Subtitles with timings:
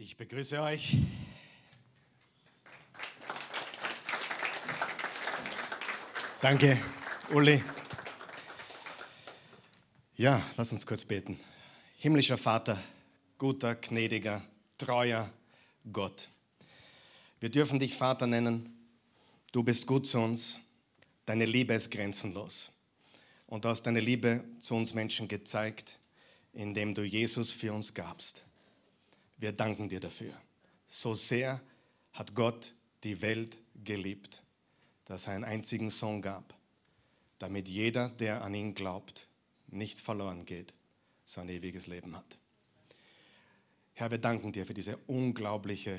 [0.00, 0.96] Ich begrüße euch.
[6.40, 6.78] Danke,
[7.32, 7.60] Uli.
[10.14, 11.40] Ja, lass uns kurz beten.
[11.96, 12.80] Himmlischer Vater,
[13.38, 14.40] guter, gnädiger,
[14.78, 15.28] treuer
[15.92, 16.28] Gott.
[17.40, 18.78] Wir dürfen dich Vater nennen.
[19.50, 20.60] Du bist gut zu uns.
[21.26, 22.70] Deine Liebe ist grenzenlos.
[23.48, 25.98] Und du hast deine Liebe zu uns Menschen gezeigt,
[26.52, 28.44] indem du Jesus für uns gabst.
[29.38, 30.32] Wir danken dir dafür.
[30.86, 31.60] So sehr
[32.12, 32.72] hat Gott
[33.04, 34.42] die Welt geliebt,
[35.04, 36.54] dass er einen einzigen Sohn gab,
[37.38, 39.28] damit jeder, der an ihn glaubt,
[39.68, 40.74] nicht verloren geht,
[41.24, 42.38] sein ewiges Leben hat.
[43.94, 45.98] Herr, wir danken dir für diese unglaubliche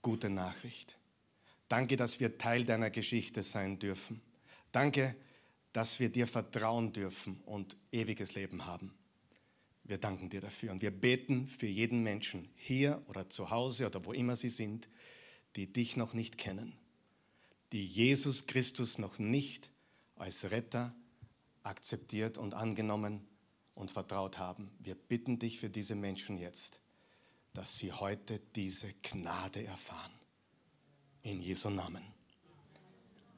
[0.00, 0.96] gute Nachricht.
[1.68, 4.20] Danke, dass wir Teil deiner Geschichte sein dürfen.
[4.72, 5.14] Danke,
[5.72, 8.92] dass wir dir vertrauen dürfen und ewiges Leben haben.
[9.92, 14.02] Wir danken dir dafür und wir beten für jeden Menschen hier oder zu Hause oder
[14.06, 14.88] wo immer sie sind,
[15.54, 16.72] die dich noch nicht kennen,
[17.72, 19.68] die Jesus Christus noch nicht
[20.16, 20.94] als Retter
[21.62, 23.20] akzeptiert und angenommen
[23.74, 24.70] und vertraut haben.
[24.78, 26.80] Wir bitten dich für diese Menschen jetzt,
[27.52, 30.12] dass sie heute diese Gnade erfahren.
[31.22, 32.02] In Jesu Namen.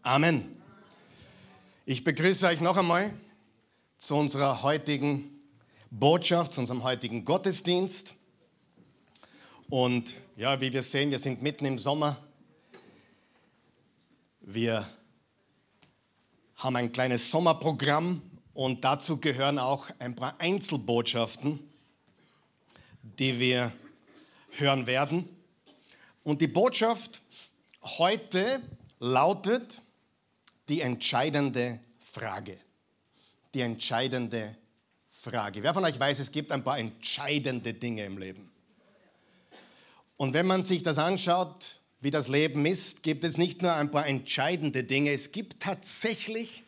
[0.03, 0.63] Amen.
[1.85, 3.13] Ich begrüße euch noch einmal
[3.99, 5.34] zu unserer heutigen
[5.97, 8.17] Botschaft, zu unserem heutigen Gottesdienst.
[9.71, 12.17] Und ja, wie wir sehen, wir sind mitten im Sommer.
[14.41, 14.89] Wir
[16.57, 18.23] haben ein kleines Sommerprogramm
[18.55, 21.61] und dazu gehören auch ein paar Einzelbotschaften,
[23.03, 23.73] die wir
[24.51, 25.29] hören werden.
[26.25, 27.21] Und die Botschaft
[27.83, 28.61] heute
[28.99, 29.81] lautet
[30.69, 32.59] die entscheidende Frage.
[33.55, 34.64] Die entscheidende Frage.
[35.27, 38.51] Wer von euch weiß, es gibt ein paar entscheidende Dinge im Leben.
[40.17, 43.91] Und wenn man sich das anschaut, wie das Leben ist, gibt es nicht nur ein
[43.91, 46.65] paar entscheidende Dinge, es gibt tatsächlich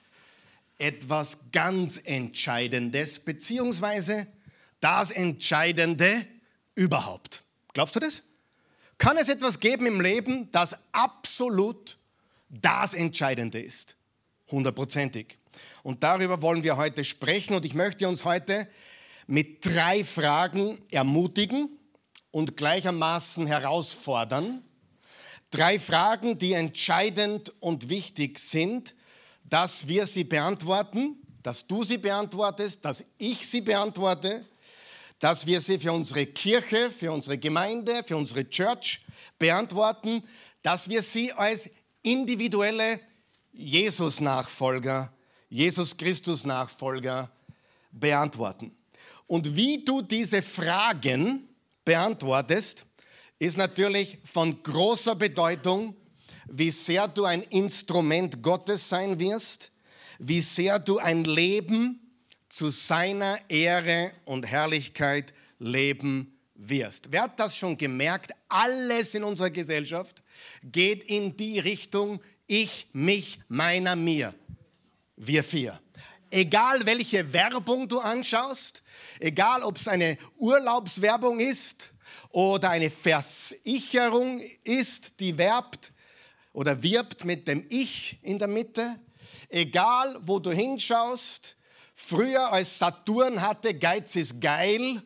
[0.78, 4.26] etwas ganz Entscheidendes, beziehungsweise
[4.80, 6.26] das Entscheidende
[6.75, 7.42] überhaupt.
[7.72, 8.22] Glaubst du das?
[8.98, 11.98] Kann es etwas geben im Leben, das absolut
[12.48, 13.97] das Entscheidende ist?
[14.50, 15.38] Hundertprozentig.
[15.86, 18.69] Und darüber wollen wir heute sprechen und ich möchte uns heute
[19.28, 21.78] mit drei Fragen ermutigen
[22.32, 24.64] und gleichermaßen herausfordern.
[25.52, 28.97] Drei Fragen, die entscheidend und wichtig sind,
[29.44, 34.44] dass wir sie beantworten, dass du sie beantwortest, dass ich sie beantworte,
[35.20, 39.03] dass wir sie für unsere Kirche, für unsere Gemeinde, für unsere Church
[39.38, 40.24] beantworten,
[40.62, 41.70] dass wir sie als
[42.03, 42.98] individuelle
[43.53, 45.12] Jesus-Nachfolger,
[45.48, 47.30] Jesus Christus-Nachfolger
[47.92, 48.72] beantworten.
[49.26, 51.48] Und wie du diese Fragen
[51.84, 52.86] beantwortest,
[53.38, 55.94] ist natürlich von großer Bedeutung,
[56.48, 59.72] wie sehr du ein Instrument Gottes sein wirst,
[60.18, 62.00] wie sehr du ein Leben
[62.48, 67.12] zu seiner Ehre und Herrlichkeit leben wirst.
[67.12, 68.32] Wer hat das schon gemerkt?
[68.48, 70.22] Alles in unserer Gesellschaft
[70.62, 74.32] geht in die Richtung ich, mich, meiner, mir.
[75.16, 75.81] Wir vier.
[76.31, 78.82] Egal welche Werbung du anschaust,
[79.19, 81.91] egal ob es eine Urlaubswerbung ist
[82.31, 85.93] oder eine Versicherung ist, die werbt
[86.53, 89.00] oder wirbt mit dem Ich in der Mitte,
[89.49, 91.56] egal wo du hinschaust,
[91.94, 95.03] früher als Saturn hatte, Geiz ist geil,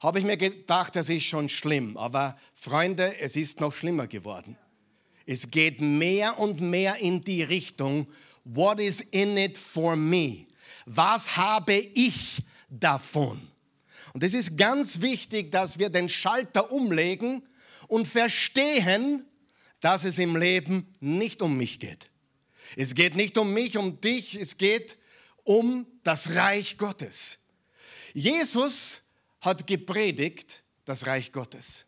[0.00, 1.96] habe ich mir gedacht, das ist schon schlimm.
[1.96, 4.58] Aber Freunde, es ist noch schlimmer geworden.
[5.24, 8.08] Es geht mehr und mehr in die Richtung,
[8.46, 10.46] what is in it for me?
[10.86, 13.40] Was habe ich davon?
[14.12, 17.42] Und es ist ganz wichtig, dass wir den Schalter umlegen
[17.88, 19.26] und verstehen,
[19.80, 22.08] dass es im Leben nicht um mich geht.
[22.76, 24.96] Es geht nicht um mich, um dich, es geht
[25.44, 27.38] um das Reich Gottes.
[28.14, 29.02] Jesus
[29.40, 31.84] hat gepredigt das Reich Gottes.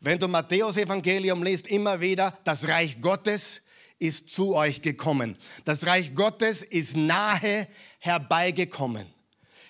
[0.00, 3.60] Wenn du Matthäus Evangelium liest, immer wieder, das Reich Gottes
[3.98, 5.36] ist zu euch gekommen.
[5.64, 7.66] Das Reich Gottes ist nahe
[7.98, 9.06] herbeigekommen.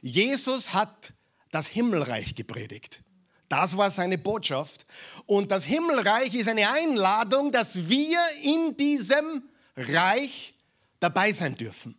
[0.03, 1.13] Jesus hat
[1.51, 3.03] das Himmelreich gepredigt.
[3.49, 4.87] Das war seine Botschaft.
[5.27, 9.43] Und das Himmelreich ist eine Einladung, dass wir in diesem
[9.77, 10.55] Reich
[10.99, 11.97] dabei sein dürfen.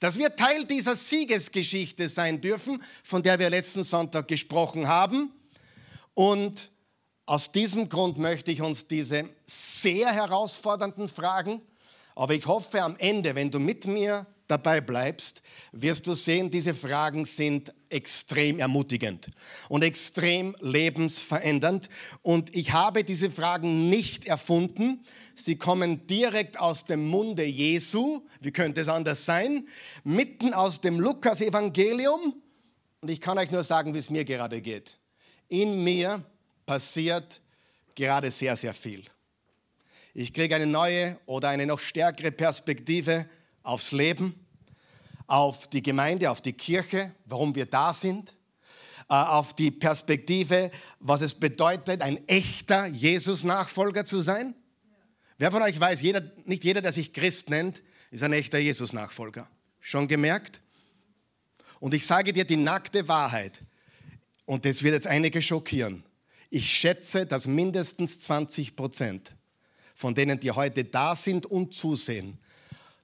[0.00, 5.32] Dass wir Teil dieser Siegesgeschichte sein dürfen, von der wir letzten Sonntag gesprochen haben.
[6.14, 6.70] Und
[7.26, 11.62] aus diesem Grund möchte ich uns diese sehr herausfordernden Fragen,
[12.18, 16.74] aber ich hoffe am Ende, wenn du mit mir dabei bleibst, wirst du sehen, diese
[16.74, 19.28] Fragen sind extrem ermutigend
[19.68, 21.88] und extrem lebensverändernd.
[22.22, 25.04] Und ich habe diese Fragen nicht erfunden.
[25.36, 28.22] Sie kommen direkt aus dem Munde Jesu.
[28.40, 29.68] Wie könnte es anders sein?
[30.02, 32.34] Mitten aus dem Lukas-Evangelium.
[33.00, 34.98] Und ich kann euch nur sagen, wie es mir gerade geht.
[35.46, 36.20] In mir
[36.66, 37.40] passiert
[37.94, 39.04] gerade sehr, sehr viel.
[40.20, 43.28] Ich kriege eine neue oder eine noch stärkere Perspektive
[43.62, 44.34] aufs Leben,
[45.28, 48.34] auf die Gemeinde, auf die Kirche, warum wir da sind,
[49.08, 54.56] äh, auf die Perspektive, was es bedeutet, ein echter Jesus-Nachfolger zu sein.
[55.38, 57.80] Wer von euch weiß, jeder, nicht jeder, der sich Christ nennt,
[58.10, 59.48] ist ein echter Jesus-Nachfolger.
[59.78, 60.62] Schon gemerkt?
[61.78, 63.60] Und ich sage dir die nackte Wahrheit,
[64.46, 66.02] und das wird jetzt einige schockieren.
[66.50, 69.36] Ich schätze, dass mindestens 20 Prozent
[69.98, 72.38] von denen, die heute da sind und zusehen,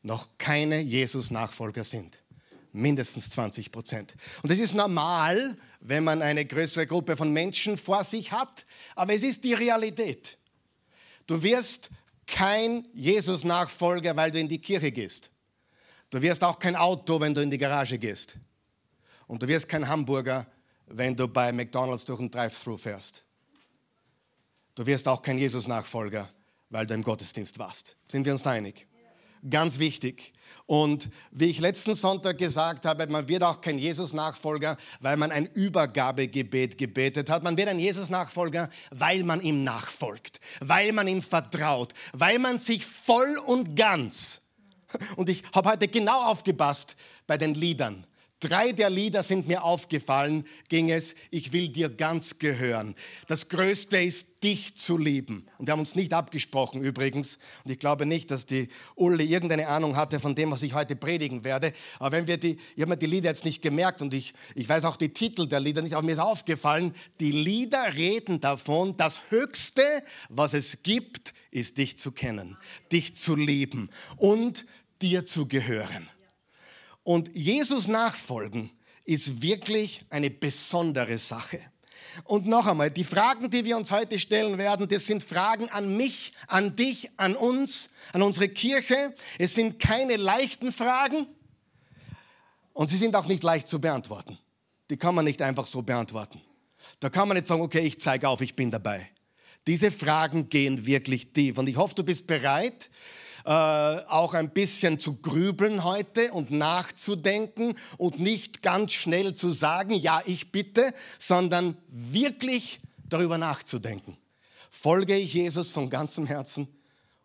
[0.05, 2.23] noch keine Jesus-Nachfolger sind.
[2.73, 4.15] Mindestens 20 Prozent.
[4.45, 8.65] Und das ist normal, wenn man eine größere Gruppe von Menschen vor sich hat,
[8.95, 10.39] aber es ist die Realität.
[11.27, 11.91] Du wirst
[12.29, 15.31] kein Jesus-Nachfolger, weil du in die Kirche gehst.
[16.11, 18.37] Du wirst auch kein Auto, wenn du in die Garage gehst.
[19.27, 20.47] Und du wirst kein Hamburger,
[20.87, 23.25] wenn du bei McDonald's durch ein Drive-Thru fährst.
[24.77, 26.31] Du wirst auch kein Jesus-Nachfolger,
[26.71, 27.97] weil du im Gottesdienst warst.
[28.11, 28.87] Sind wir uns einig?
[29.49, 30.33] Ganz wichtig.
[30.65, 35.47] Und wie ich letzten Sonntag gesagt habe, man wird auch kein Jesus-Nachfolger, weil man ein
[35.47, 37.43] Übergabegebet gebetet hat.
[37.43, 42.87] Man wird ein Jesus-Nachfolger, weil man ihm nachfolgt, weil man ihm vertraut, weil man sich
[42.87, 44.41] voll und ganz.
[45.17, 46.95] Und ich habe heute genau aufgepasst
[47.27, 48.07] bei den Liedern.
[48.45, 52.95] Drei der Lieder sind mir aufgefallen, ging es, ich will dir ganz gehören.
[53.27, 55.47] Das Größte ist, dich zu lieben.
[55.57, 57.39] Und wir haben uns nicht abgesprochen übrigens.
[57.65, 60.95] Und ich glaube nicht, dass die Ulle irgendeine Ahnung hatte von dem, was ich heute
[60.95, 61.73] predigen werde.
[61.99, 64.69] Aber wenn wir die, ich habe mir die Lieder jetzt nicht gemerkt und ich, ich
[64.69, 68.95] weiß auch die Titel der Lieder nicht, aber mir ist aufgefallen, die Lieder reden davon,
[68.99, 69.83] das Höchste,
[70.29, 72.59] was es gibt, ist dich zu kennen,
[72.93, 73.89] dich zu lieben
[74.19, 74.67] und
[75.01, 76.11] dir zu gehören.
[77.05, 78.71] Und Jesus nachfolgen
[79.05, 81.61] ist wirklich eine besondere Sache.
[82.25, 85.97] Und noch einmal, die Fragen, die wir uns heute stellen werden, das sind Fragen an
[85.97, 89.15] mich, an dich, an uns, an unsere Kirche.
[89.39, 91.27] Es sind keine leichten Fragen
[92.73, 94.39] und sie sind auch nicht leicht zu beantworten.
[94.91, 96.41] Die kann man nicht einfach so beantworten.
[97.01, 99.09] Da kann man nicht sagen, okay, ich zeige auf, ich bin dabei.
[99.67, 102.91] Diese Fragen gehen wirklich tief und ich hoffe, du bist bereit,
[103.45, 109.93] äh, auch ein bisschen zu grübeln heute und nachzudenken und nicht ganz schnell zu sagen,
[109.93, 114.17] ja, ich bitte, sondern wirklich darüber nachzudenken.
[114.71, 116.69] Folge ich Jesus von ganzem Herzen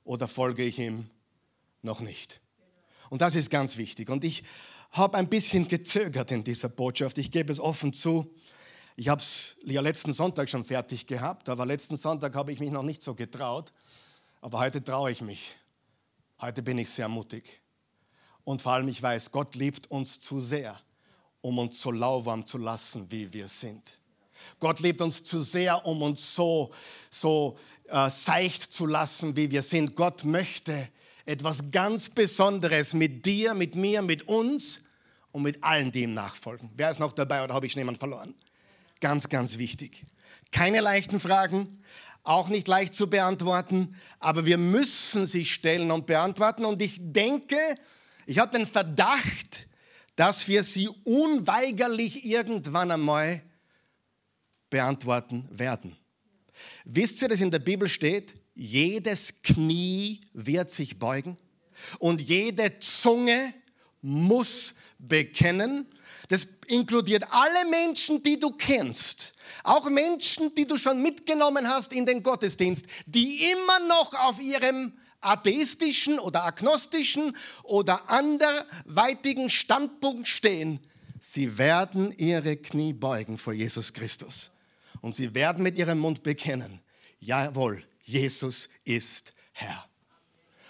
[0.04, 1.10] oder folge ich ihm
[1.81, 2.42] noch nicht?
[3.10, 4.10] Und das ist ganz wichtig.
[4.10, 4.44] Und ich
[4.92, 7.18] habe ein bisschen gezögert in dieser Botschaft.
[7.18, 8.33] Ich gebe es offen zu.
[8.95, 12.71] Ich habe es ja letzten Sonntag schon fertig gehabt, aber letzten Sonntag habe ich mich
[12.71, 13.71] noch nicht so getraut.
[14.42, 15.56] Aber heute traue ich mich.
[16.42, 17.62] Heute bin ich sehr mutig.
[18.46, 20.80] Und vor allem, ich weiß, Gott liebt uns zu sehr,
[21.42, 24.00] um uns so lauwarm zu lassen, wie wir sind.
[24.60, 26.72] Gott liebt uns zu sehr, um uns so,
[27.10, 27.58] so
[27.90, 29.96] äh, seicht zu lassen, wie wir sind.
[29.96, 30.88] Gott möchte
[31.26, 34.86] etwas ganz Besonderes mit dir, mit mir, mit uns
[35.34, 36.70] und mit allen, die ihm nachfolgen.
[36.78, 38.34] Wer ist noch dabei oder habe ich jemanden verloren?
[39.02, 40.04] Ganz, ganz wichtig.
[40.52, 41.84] Keine leichten Fragen,
[42.24, 46.66] auch nicht leicht zu beantworten, aber wir müssen sie stellen und beantworten.
[46.66, 47.57] Und ich denke,
[48.26, 49.68] ich habe den Verdacht,
[50.16, 53.42] dass wir sie unweigerlich irgendwann einmal
[54.69, 55.95] beantworten werden.
[56.83, 61.38] Wisst ihr, dass in der Bibel steht, jedes Knie wird sich beugen
[61.97, 63.54] und jede Zunge
[64.02, 65.88] muss bekennen.
[66.30, 69.33] Das inkludiert alle Menschen, die du kennst.
[69.64, 74.94] Auch Menschen, die du schon mitgenommen hast in den Gottesdienst, die immer noch auf ihrem
[75.21, 80.80] atheistischen oder agnostischen oder anderweitigen Standpunkt stehen,
[81.19, 84.52] sie werden ihre Knie beugen vor Jesus Christus.
[85.02, 86.80] Und sie werden mit ihrem Mund bekennen,
[87.19, 89.86] jawohl, Jesus ist Herr.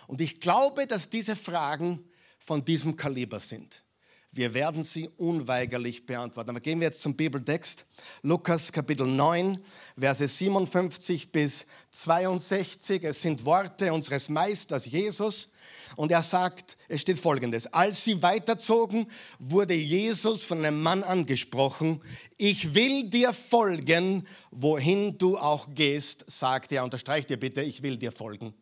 [0.07, 2.03] Und ich glaube, dass diese Fragen
[2.39, 3.83] von diesem Kaliber sind.
[4.31, 6.51] Wir werden sie unweigerlich beantworten.
[6.51, 7.85] Aber gehen wir jetzt zum Bibeltext.
[8.21, 9.59] Lukas Kapitel 9,
[9.97, 13.03] Verse 57 bis 62.
[13.05, 15.49] Es sind Worte unseres Meisters Jesus.
[15.95, 17.73] Und er sagt, es steht folgendes.
[17.73, 19.07] Als sie weiterzogen,
[19.39, 21.99] wurde Jesus von einem Mann angesprochen.
[22.37, 26.83] Ich will dir folgen, wohin du auch gehst, sagt er.
[26.83, 28.53] Unterstreicht dir bitte, ich will dir folgen.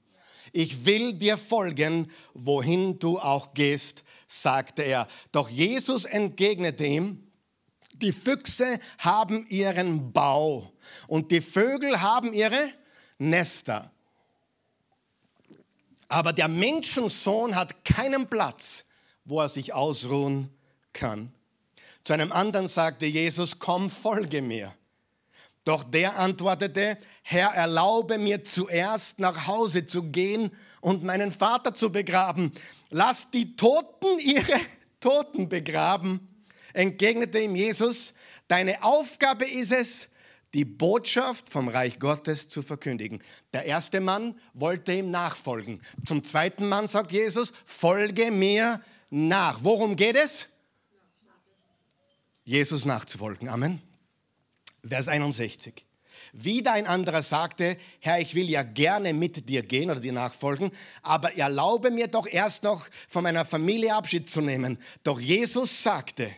[0.54, 5.08] Ich will dir folgen, wohin du auch gehst, sagte er.
[5.32, 7.24] Doch Jesus entgegnete ihm,
[7.94, 10.72] die Füchse haben ihren Bau
[11.08, 12.70] und die Vögel haben ihre
[13.18, 13.92] Nester.
[16.08, 18.86] Aber der Menschensohn hat keinen Platz,
[19.26, 20.54] wo er sich ausruhen
[20.94, 21.34] kann.
[22.04, 24.74] Zu einem anderen sagte Jesus, komm, folge mir.
[25.66, 31.92] Doch der antwortete, Herr, erlaube mir zuerst nach Hause zu gehen und meinen Vater zu
[31.92, 32.54] begraben.
[32.90, 34.60] Lass die Toten ihre
[35.00, 36.28] Toten begraben.
[36.74, 38.14] Entgegnete ihm Jesus,
[38.48, 40.10] deine Aufgabe ist es,
[40.54, 43.22] die Botschaft vom Reich Gottes zu verkündigen.
[43.54, 45.82] Der erste Mann wollte ihm nachfolgen.
[46.06, 49.60] Zum zweiten Mann sagt Jesus, folge mir nach.
[49.64, 50.48] Worum geht es?
[52.44, 53.50] Jesus nachzufolgen.
[53.50, 53.82] Amen.
[54.88, 55.87] Vers 61.
[56.40, 60.72] Wieder ein anderer sagte, Herr, ich will ja gerne mit dir gehen oder dir nachfolgen,
[61.02, 64.78] aber erlaube mir doch erst noch von meiner Familie Abschied zu nehmen.
[65.04, 66.30] Doch Jesus sagte,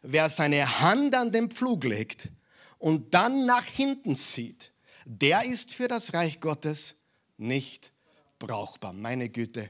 [0.00, 2.30] wer seine Hand an den Pflug legt
[2.78, 4.72] und dann nach hinten sieht,
[5.04, 6.94] der ist für das Reich Gottes
[7.36, 7.92] nicht
[8.38, 8.94] brauchbar.
[8.94, 9.68] Meine Güte,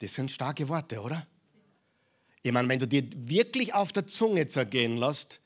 [0.00, 1.24] das sind starke Worte, oder?
[2.42, 5.38] Ich meine, wenn du dir wirklich auf der Zunge zergehen lässt,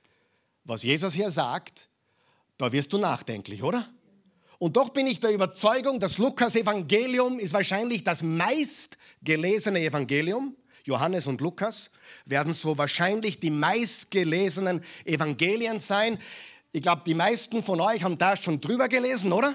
[0.64, 1.88] was Jesus hier sagt,
[2.58, 3.86] da wirst du nachdenklich, oder?
[4.58, 10.56] Und doch bin ich der Überzeugung, das Lukas-Evangelium ist wahrscheinlich das meistgelesene Evangelium.
[10.84, 11.90] Johannes und Lukas
[12.26, 16.18] werden so wahrscheinlich die meistgelesenen Evangelien sein.
[16.72, 19.54] Ich glaube, die meisten von euch haben da schon drüber gelesen, oder?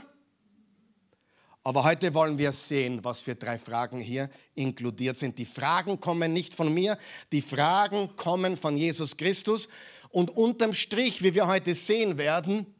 [1.63, 5.37] Aber heute wollen wir sehen, was für drei Fragen hier inkludiert sind.
[5.37, 6.97] Die Fragen kommen nicht von mir,
[7.31, 9.67] die Fragen kommen von Jesus Christus.
[10.09, 12.73] Und unterm Strich, wie wir heute sehen werden,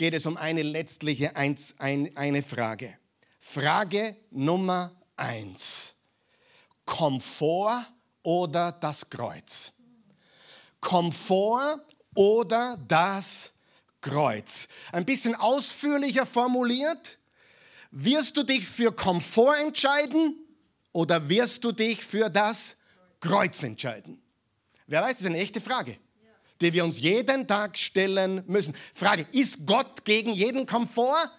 [0.00, 2.96] geht es um eine letztliche eins, ein, eine Frage.
[3.38, 5.94] Frage Nummer eins.
[6.86, 7.84] Komfort
[8.22, 9.74] oder das Kreuz?
[10.80, 13.50] Komfort oder das
[14.00, 14.68] Kreuz?
[14.90, 17.18] Ein bisschen ausführlicher formuliert
[17.90, 20.34] wirst du dich für Komfort entscheiden
[20.92, 22.76] oder wirst du dich für das
[23.20, 24.22] Kreuz entscheiden?
[24.86, 25.98] Wer weiß, das ist eine echte Frage,
[26.60, 28.74] die wir uns jeden Tag stellen müssen.
[28.94, 31.30] Frage, ist Gott gegen jeden Komfort?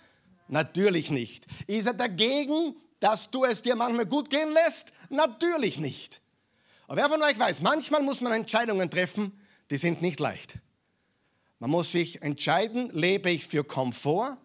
[0.48, 1.46] Natürlich nicht.
[1.68, 4.92] Ist er dagegen, dass du es dir manchmal gut gehen lässt?
[5.10, 6.22] Natürlich nicht.
[6.88, 10.56] Aber wer von euch weiß, manchmal muss man Entscheidungen treffen, die sind nicht leicht.
[11.60, 14.38] Man muss sich entscheiden, lebe ich für Komfort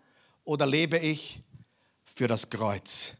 [0.44, 1.40] oder lebe ich
[2.04, 3.14] für das Kreuz.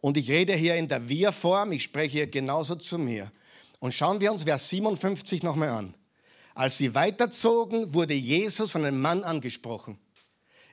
[0.00, 3.32] Und ich rede hier in der Wir-Form, ich spreche hier genauso zu mir.
[3.80, 5.94] Und schauen wir uns Vers 57 nochmal an.
[6.56, 9.98] Als sie weiterzogen, wurde Jesus von einem Mann angesprochen.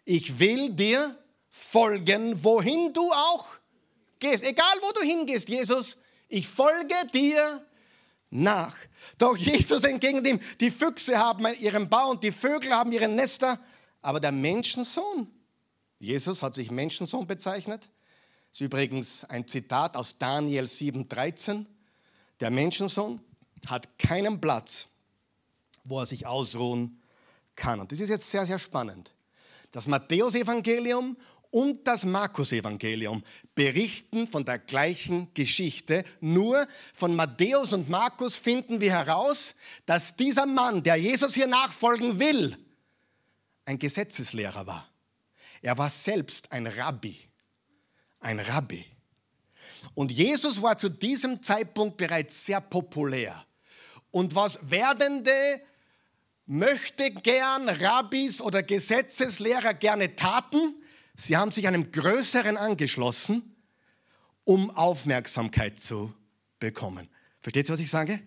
[0.03, 1.15] Ich will dir
[1.47, 3.45] folgen, wohin du auch
[4.17, 4.43] gehst.
[4.43, 5.97] Egal, wo du hingehst, Jesus,
[6.27, 7.63] ich folge dir
[8.31, 8.75] nach.
[9.19, 13.59] Doch Jesus entgegnet ihm, die Füchse haben ihren Bau und die Vögel haben ihre Nester,
[14.01, 15.27] aber der Menschensohn
[16.03, 17.83] Jesus hat sich Menschensohn bezeichnet.
[18.51, 21.65] Das ist übrigens ein Zitat aus Daniel 7,13.
[22.41, 23.21] Der Menschensohn
[23.67, 24.89] hat keinen Platz,
[25.83, 27.01] wo er sich ausruhen
[27.55, 27.79] kann.
[27.79, 29.13] Und das ist jetzt sehr, sehr spannend.
[29.71, 31.17] Das Matthäusevangelium
[31.53, 33.23] und das Markus-Evangelium
[33.53, 36.03] berichten von der gleichen Geschichte.
[36.19, 39.53] Nur von Matthäus und Markus finden wir heraus,
[39.85, 42.57] dass dieser Mann, der Jesus hier nachfolgen will,
[43.65, 44.89] ein Gesetzeslehrer war.
[45.61, 47.17] Er war selbst ein Rabbi.
[48.19, 48.85] Ein Rabbi.
[49.93, 53.45] Und Jesus war zu diesem Zeitpunkt bereits sehr populär.
[54.11, 55.61] Und was werdende
[56.45, 60.75] möchte gern Rabbis oder Gesetzeslehrer gerne taten,
[61.15, 63.55] sie haben sich einem Größeren angeschlossen,
[64.43, 66.13] um Aufmerksamkeit zu
[66.59, 67.09] bekommen.
[67.41, 68.19] Versteht ihr, was ich sage?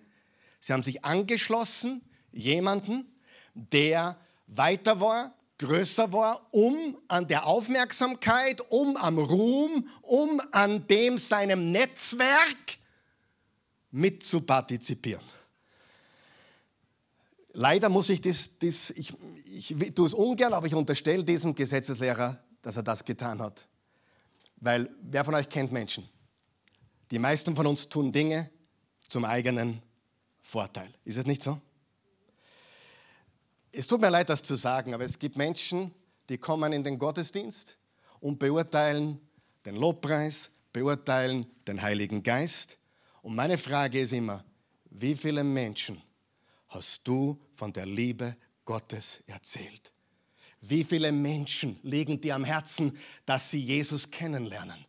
[0.61, 3.07] Sie haben sich angeschlossen, jemanden,
[3.55, 11.19] der weiter war, größer war, um an der Aufmerksamkeit, um am Ruhm, um an dem
[11.19, 12.79] seinem Netzwerk
[13.91, 15.25] mitzupartizipieren.
[17.59, 19.15] Leider muss ich das, das ich,
[19.47, 23.67] ich tue es ungern, aber ich unterstelle diesem Gesetzeslehrer, dass er das getan hat.
[24.57, 26.07] Weil wer von euch kennt Menschen?
[27.11, 28.51] Die meisten von uns tun Dinge
[29.09, 29.81] zum eigenen
[30.43, 30.93] Vorteil.
[31.07, 31.59] Ist es nicht so?
[33.73, 35.95] Es tut mir leid, das zu sagen, aber es gibt Menschen,
[36.29, 37.79] die kommen in den Gottesdienst
[38.21, 39.19] und beurteilen
[39.65, 42.77] den Lobpreis, beurteilen den Heiligen Geist.
[43.23, 44.45] Und meine Frage ist immer,
[44.91, 46.03] wie viele Menschen
[46.77, 49.93] hast du von der Liebe Gottes erzählt?
[50.61, 54.85] Wie viele Menschen liegen dir am Herzen, dass sie Jesus kennenlernen?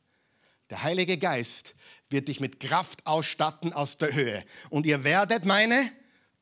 [0.70, 1.76] Der Heilige Geist
[2.10, 4.44] wird dich mit Kraft ausstatten aus der Höhe.
[4.70, 5.90] Und ihr werdet meine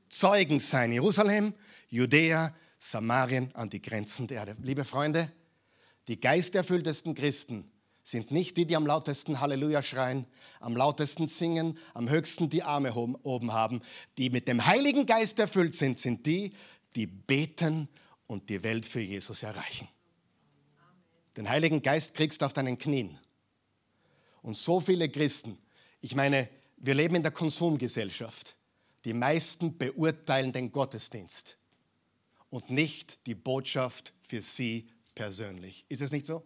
[0.09, 0.91] Zeugen sein.
[0.91, 1.53] Jerusalem,
[1.89, 4.57] Judäa, Samarien an die Grenzen der Erde.
[4.61, 5.31] Liebe Freunde,
[6.07, 7.71] die geisterfülltesten Christen
[8.05, 10.27] sind nicht die, die am lautesten Halleluja schreien,
[10.59, 13.81] am lautesten singen, am höchsten die Arme oben haben.
[14.19, 16.53] Die mit dem Heiligen Geist erfüllt sind, sind die,
[16.95, 17.89] die beten
[18.27, 19.88] und die Welt für Jesus erreichen.
[21.35, 23.17] Den Heiligen Geist kriegst du auf deinen Knien.
[24.43, 25.57] Und so viele Christen,
[26.00, 26.47] ich meine,
[26.77, 28.53] wir leben in der Konsumgesellschaft.
[29.03, 31.57] Die meisten beurteilen den Gottesdienst
[32.51, 35.85] und nicht die Botschaft für sie persönlich.
[35.89, 36.43] Ist es nicht so?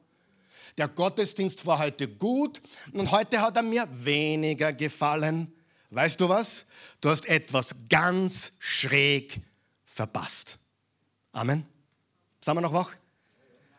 [0.77, 2.61] Der Gottesdienst war heute gut
[2.93, 5.53] und heute hat er mir weniger gefallen.
[5.89, 6.65] Weißt du was?
[7.01, 9.39] Du hast etwas ganz schräg
[9.85, 10.57] verpasst.
[11.31, 11.65] Amen.
[12.43, 12.91] Sagen wir noch wach?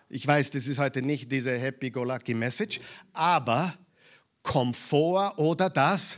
[0.09, 2.81] Ich weiß, das ist heute nicht diese Happy-Go-Lucky-Message,
[3.13, 3.77] aber
[4.43, 6.17] Komfort oder das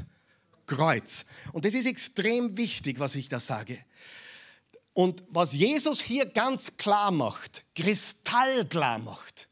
[0.66, 1.26] Kreuz.
[1.52, 3.78] Und das ist extrem wichtig, was ich da sage.
[4.94, 9.48] Und was Jesus hier ganz klar macht, kristallklar macht,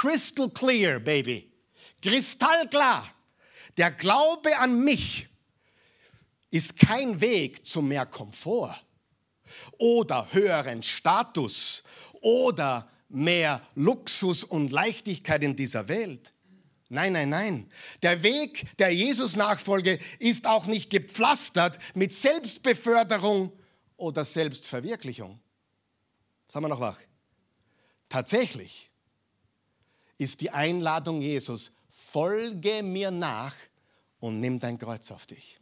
[0.00, 1.52] crystal clear, baby,
[2.00, 3.06] kristallklar,
[3.76, 5.28] der Glaube an mich
[6.50, 8.82] ist kein Weg zu mehr Komfort
[9.76, 11.82] oder höheren Status
[12.22, 16.32] oder mehr Luxus und Leichtigkeit in dieser Welt.
[16.88, 17.70] Nein, nein, nein.
[18.02, 23.52] Der Weg der Jesus-Nachfolge ist auch nicht gepflastert mit Selbstbeförderung
[23.98, 25.38] oder Selbstverwirklichung.
[26.48, 26.98] Sagen wir noch wach.
[28.08, 28.89] Tatsächlich
[30.20, 33.54] ist die Einladung Jesus, folge mir nach
[34.18, 35.58] und nimm dein Kreuz auf dich.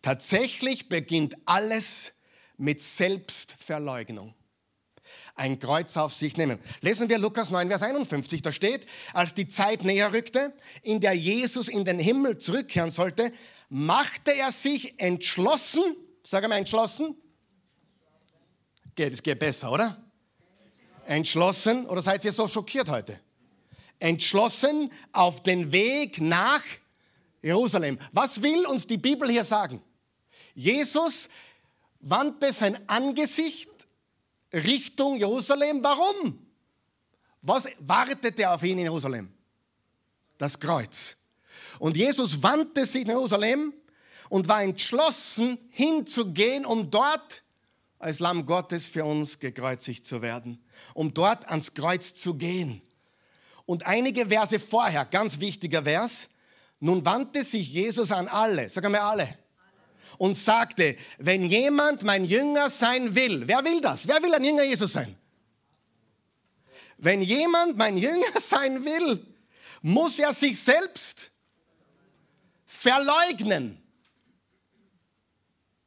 [0.00, 2.12] Tatsächlich beginnt alles
[2.56, 4.34] mit Selbstverleugnung
[5.34, 6.58] ein Kreuz auf sich nehmen.
[6.80, 8.42] Lesen wir Lukas 9, Vers 51.
[8.42, 10.52] Da steht, als die Zeit näher rückte,
[10.82, 13.32] in der Jesus in den Himmel zurückkehren sollte,
[13.68, 15.82] machte er sich entschlossen,
[16.22, 17.16] sag mal entschlossen,
[18.94, 19.96] geht, es geht besser, oder?
[21.06, 23.18] Entschlossen, oder seid ihr so schockiert heute?
[24.00, 26.62] Entschlossen auf den Weg nach
[27.42, 27.98] Jerusalem.
[28.12, 29.80] Was will uns die Bibel hier sagen?
[30.54, 31.28] Jesus
[32.00, 33.70] wandte sein Angesicht
[34.52, 35.82] Richtung Jerusalem.
[35.82, 36.46] Warum?
[37.42, 39.32] Was wartete auf ihn in Jerusalem?
[40.38, 41.16] Das Kreuz.
[41.78, 43.72] Und Jesus wandte sich nach Jerusalem
[44.28, 47.42] und war entschlossen hinzugehen, um dort
[47.98, 50.62] als Lamm Gottes für uns gekreuzigt zu werden,
[50.94, 52.82] um dort ans Kreuz zu gehen.
[53.70, 56.28] Und einige Verse vorher, ganz wichtiger Vers,
[56.80, 59.38] nun wandte sich Jesus an alle, sagen wir alle,
[60.18, 64.08] und sagte, wenn jemand mein Jünger sein will, wer will das?
[64.08, 65.16] Wer will ein Jünger Jesus sein?
[66.98, 69.24] Wenn jemand mein Jünger sein will,
[69.82, 71.30] muss er sich selbst
[72.66, 73.80] verleugnen.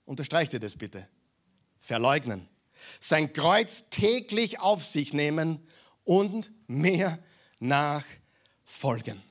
[0.05, 1.05] Unterstreicht ihr das bitte?
[1.81, 2.47] Verleugnen.
[3.01, 5.67] Sein Kreuz täglich auf sich nehmen
[6.05, 7.19] und mir
[7.63, 9.23] nachfolgen.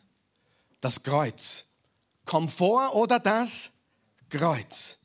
[0.81, 1.67] Das Kreuz.
[2.25, 3.71] Komfort oder das
[4.29, 4.97] Kreuz.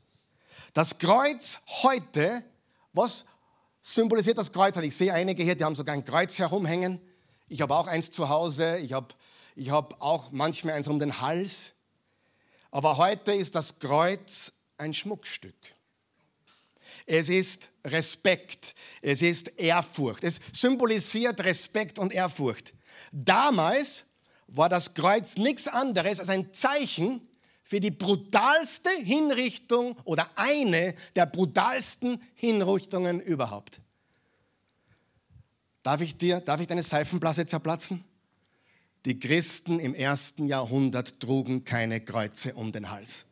[0.72, 2.42] Das Kreuz heute,
[2.92, 3.24] was
[3.82, 4.76] symbolisiert das Kreuz?
[4.78, 7.00] Ich sehe einige hier, die haben sogar ein Kreuz herumhängen.
[7.48, 8.78] Ich habe auch eins zu Hause.
[8.78, 9.08] Ich habe,
[9.54, 11.72] ich habe auch manchmal eins um den Hals.
[12.70, 15.56] Aber heute ist das Kreuz ein Schmuckstück.
[17.06, 20.24] Es ist Respekt, es ist Ehrfurcht.
[20.24, 22.74] Es symbolisiert Respekt und Ehrfurcht.
[23.12, 24.04] Damals
[24.46, 27.20] war das Kreuz nichts anderes als ein Zeichen
[27.62, 33.80] für die brutalste Hinrichtung oder eine der brutalsten Hinrichtungen überhaupt.
[35.82, 38.04] Darf ich dir, darf ich deine Seifenblase zerplatzen?
[39.04, 43.26] Die Christen im ersten Jahrhundert trugen keine Kreuze um den Hals.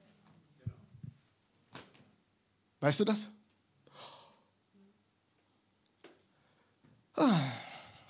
[2.81, 3.27] Weißt du das?
[7.15, 7.66] Ah.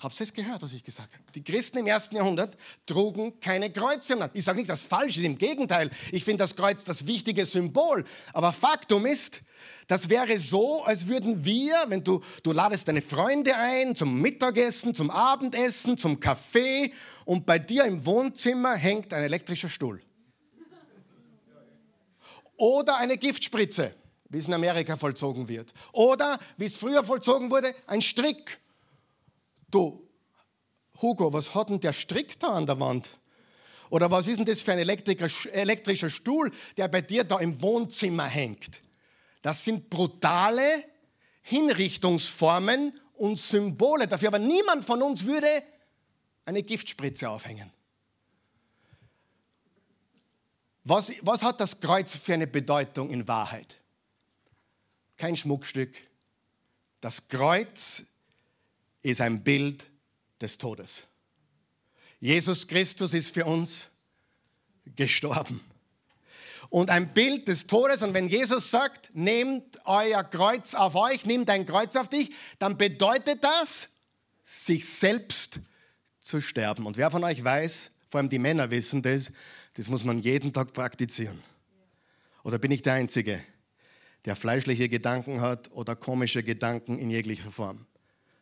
[0.07, 1.25] Habt ihr es gehört, was ich gesagt habe?
[1.35, 4.31] Die Christen im ersten Jahrhundert trugen keine Kreuze.
[4.35, 5.91] Ich sage nicht, dass das falsch ist, im Gegenteil.
[6.13, 8.05] Ich finde das Kreuz das wichtige Symbol.
[8.33, 9.41] Aber Faktum ist,
[9.89, 14.95] das wäre so, als würden wir, wenn du, du ladest deine Freunde ein zum Mittagessen,
[14.95, 16.93] zum Abendessen, zum Kaffee
[17.25, 20.01] und bei dir im Wohnzimmer hängt ein elektrischer Stuhl.
[22.57, 23.93] Oder eine Giftspritze,
[24.29, 25.75] wie es in Amerika vollzogen wird.
[25.91, 28.61] Oder, wie es früher vollzogen wurde, ein Strick
[29.77, 30.09] Du,
[31.03, 33.11] Hugo, was hat denn der Strick da an der Wand?
[33.91, 38.25] Oder was ist denn das für ein elektrischer Stuhl, der bei dir da im Wohnzimmer
[38.25, 38.81] hängt?
[39.43, 40.83] Das sind brutale
[41.43, 44.29] Hinrichtungsformen und Symbole dafür.
[44.29, 45.63] Aber niemand von uns würde
[46.47, 47.71] eine Giftspritze aufhängen.
[50.85, 53.77] Was, was hat das Kreuz für eine Bedeutung in Wahrheit?
[55.19, 55.95] Kein Schmuckstück.
[57.03, 58.07] Das Kreuz
[59.11, 59.85] ist ein Bild
[60.41, 61.05] des Todes.
[62.19, 63.89] Jesus Christus ist für uns
[64.97, 65.61] gestorben.
[66.71, 68.03] Und ein Bild des Todes.
[68.03, 72.77] Und wenn Jesus sagt, nehmt euer Kreuz auf euch, nehmt dein Kreuz auf dich, dann
[72.77, 73.89] bedeutet das,
[74.43, 75.61] sich selbst
[76.19, 76.87] zu sterben.
[76.87, 79.33] Und wer von euch weiß, vor allem die Männer wissen das,
[79.75, 81.41] das muss man jeden Tag praktizieren.
[82.43, 83.41] Oder bin ich der Einzige,
[84.25, 87.87] der fleischliche Gedanken hat oder komische Gedanken in jeglicher Form?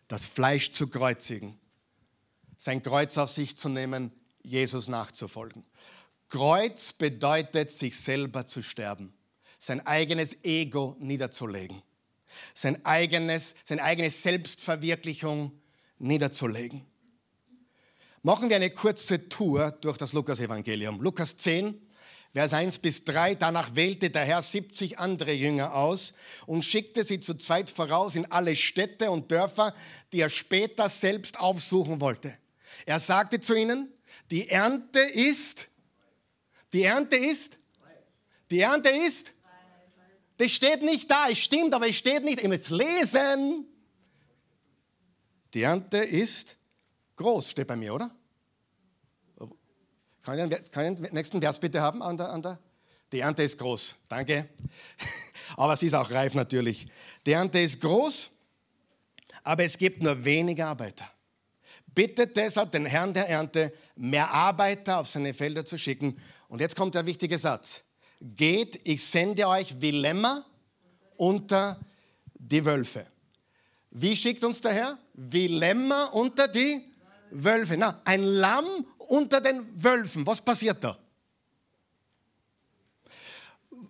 [0.08, 1.58] Das Fleisch zu kreuzigen,
[2.56, 4.12] sein Kreuz auf sich zu nehmen,
[4.42, 5.64] Jesus nachzufolgen.
[6.28, 9.14] Kreuz bedeutet, sich selber zu sterben,
[9.58, 11.82] sein eigenes Ego niederzulegen,
[12.52, 15.52] sein eigenes, seine eigene Selbstverwirklichung
[15.98, 16.84] niederzulegen.
[18.22, 21.00] Machen wir eine kurze Tour durch das Lukas-Evangelium.
[21.00, 21.80] Lukas 10,
[22.34, 23.36] Vers 1 bis 3.
[23.36, 26.14] Danach wählte der Herr 70 andere Jünger aus
[26.46, 29.72] und schickte sie zu zweit voraus in alle Städte und Dörfer,
[30.12, 32.36] die er später selbst aufsuchen wollte.
[32.86, 33.88] Er sagte zu ihnen,
[34.32, 35.68] die Ernte ist,
[36.72, 37.56] die Ernte ist,
[38.50, 39.30] die Ernte ist,
[40.36, 43.64] das steht nicht da, es stimmt, aber es steht nicht, ihr müsst lesen.
[45.54, 46.56] Die Ernte ist
[47.14, 48.10] groß, steht bei mir, oder?
[50.24, 52.58] Kann ich, den, nächsten Vers bitte haben an der, an der?
[53.12, 54.48] Die Ernte ist groß, danke.
[55.56, 56.88] aber sie ist auch reif natürlich.
[57.26, 58.30] Die Ernte ist groß,
[59.42, 61.08] aber es gibt nur wenige Arbeiter.
[61.94, 66.18] Bittet deshalb den Herrn der Ernte, mehr Arbeiter auf seine Felder zu schicken.
[66.48, 67.82] Und jetzt kommt der wichtige Satz.
[68.20, 70.44] Geht, ich sende euch wie Lämmer
[71.16, 71.78] unter
[72.34, 73.06] die Wölfe.
[73.90, 74.98] Wie schickt uns der Herr?
[75.12, 76.82] Wie Lämmer unter die
[77.34, 77.76] Wölfe.
[77.76, 78.66] Na, ein Lamm
[78.98, 80.26] unter den Wölfen.
[80.26, 80.98] Was passiert da?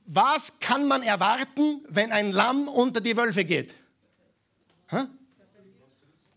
[0.07, 3.75] Was kann man erwarten, wenn ein Lamm unter die Wölfe geht?
[4.89, 5.05] Hä?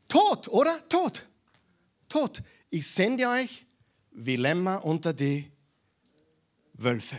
[0.08, 0.78] Tod, oder?
[0.88, 1.26] Tod.
[2.08, 2.42] Tod.
[2.70, 3.66] Ich sende euch
[4.12, 5.52] wie Lämmer unter die
[6.74, 7.18] Wölfe.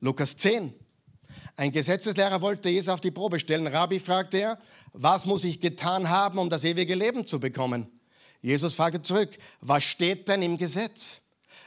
[0.00, 0.72] Lukas 10.
[1.56, 3.66] Ein Gesetzeslehrer wollte Jesus auf die Probe stellen.
[3.66, 4.58] Rabbi fragte er,
[4.92, 7.97] was muss ich getan haben, um das ewige Leben zu bekommen?
[8.40, 11.20] Jesus fragte zurück, was steht denn im Gesetz?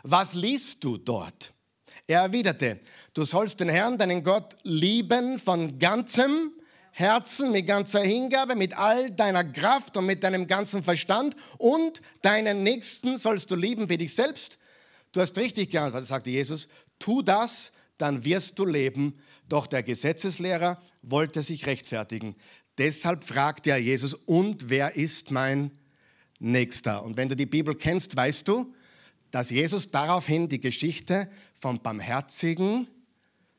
[0.04, 1.54] Was liest du dort?
[2.08, 2.80] Er erwiderte,
[3.14, 6.52] du sollst den Herrn, deinen Gott, lieben von ganzem
[6.92, 12.64] Herzen, mit ganzer Hingabe, mit all deiner Kraft und mit deinem ganzen Verstand und deinen
[12.64, 14.58] Nächsten sollst du lieben wie dich selbst.
[15.12, 16.68] Du hast richtig geantwortet, sagte Jesus,
[17.00, 19.20] tu das, dann wirst du leben.
[19.48, 22.36] Doch der Gesetzeslehrer wollte sich rechtfertigen.
[22.78, 25.72] Deshalb fragt er Jesus, und wer ist mein
[26.42, 27.04] Nächster?
[27.04, 28.74] Und wenn du die Bibel kennst, weißt du,
[29.30, 32.88] dass Jesus daraufhin die Geschichte vom barmherzigen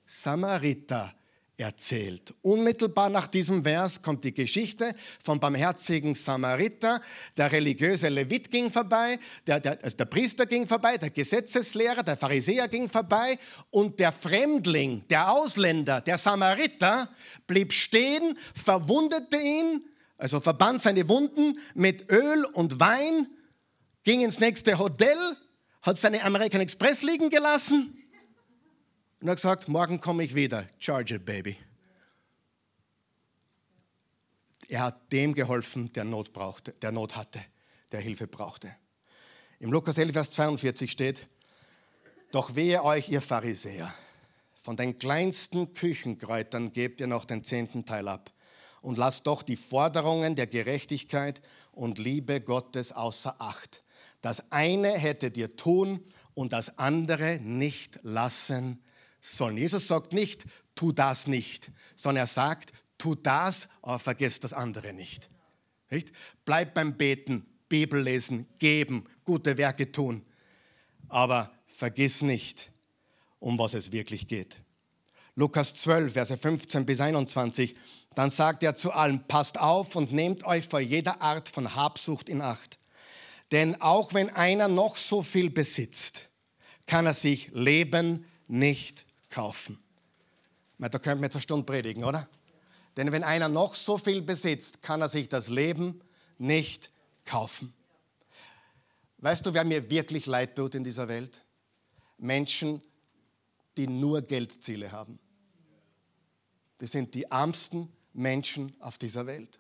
[0.05, 1.15] Samariter
[1.57, 2.35] erzählt.
[2.43, 7.01] Unmittelbar nach diesem Vers kommt die Geschichte vom barmherzigen Samariter.
[7.37, 12.17] Der religiöse Levit ging vorbei, der, der, also der Priester ging vorbei, der Gesetzeslehrer, der
[12.17, 13.39] Pharisäer ging vorbei
[13.71, 17.09] und der Fremdling, der Ausländer, der Samariter
[17.47, 19.85] blieb stehen, verwundete ihn,
[20.23, 23.27] also verband seine Wunden mit Öl und Wein,
[24.05, 25.17] ging ins nächste Hotel,
[25.83, 28.01] hat seine American Express liegen gelassen
[29.21, 30.69] und hat gesagt, morgen komme ich wieder.
[30.79, 31.57] Charge it, baby.
[34.69, 37.45] Er hat dem geholfen, der Not brauchte, der Not hatte,
[37.91, 38.73] der Hilfe brauchte.
[39.59, 41.27] Im Lukas 11, Vers 42 steht,
[42.31, 43.93] doch wehe euch, ihr Pharisäer,
[44.63, 48.33] von den kleinsten Küchenkräutern gebt ihr noch den zehnten Teil ab
[48.83, 51.41] und lasst doch die Forderungen der Gerechtigkeit
[51.73, 53.83] und Liebe Gottes außer Acht.
[54.21, 56.01] Das eine hättet ihr tun
[56.35, 58.83] und das andere nicht lassen
[59.21, 59.57] sollen.
[59.57, 64.93] Jesus sagt nicht, tu das nicht, sondern er sagt, tu das, aber vergiss das andere
[64.93, 65.31] nicht.
[65.91, 66.13] nicht?
[66.45, 70.25] Bleib beim Beten, Bibel lesen, geben, gute Werke tun,
[71.09, 72.71] aber vergiss nicht,
[73.39, 74.57] um was es wirklich geht.
[75.35, 77.75] Lukas 12, Verse 15 bis 21,
[78.15, 82.29] dann sagt er zu allen, passt auf und nehmt euch vor jeder Art von Habsucht
[82.29, 82.79] in Acht.
[83.51, 86.29] Denn auch wenn einer noch so viel besitzt,
[86.87, 89.79] kann er sich Leben nicht kaufen.
[90.79, 92.29] Da könnte man jetzt eine Stunde predigen, oder?
[92.97, 96.03] Denn wenn einer noch so viel besitzt, kann er sich das Leben
[96.39, 96.91] nicht
[97.25, 97.73] kaufen.
[99.19, 101.41] Weißt du, wer mir wirklich leid tut in dieser Welt?
[102.19, 102.83] Menschen,
[103.77, 105.19] die nur Geldziele haben.
[106.79, 109.59] Das sind die ärmsten Menschen auf dieser Welt.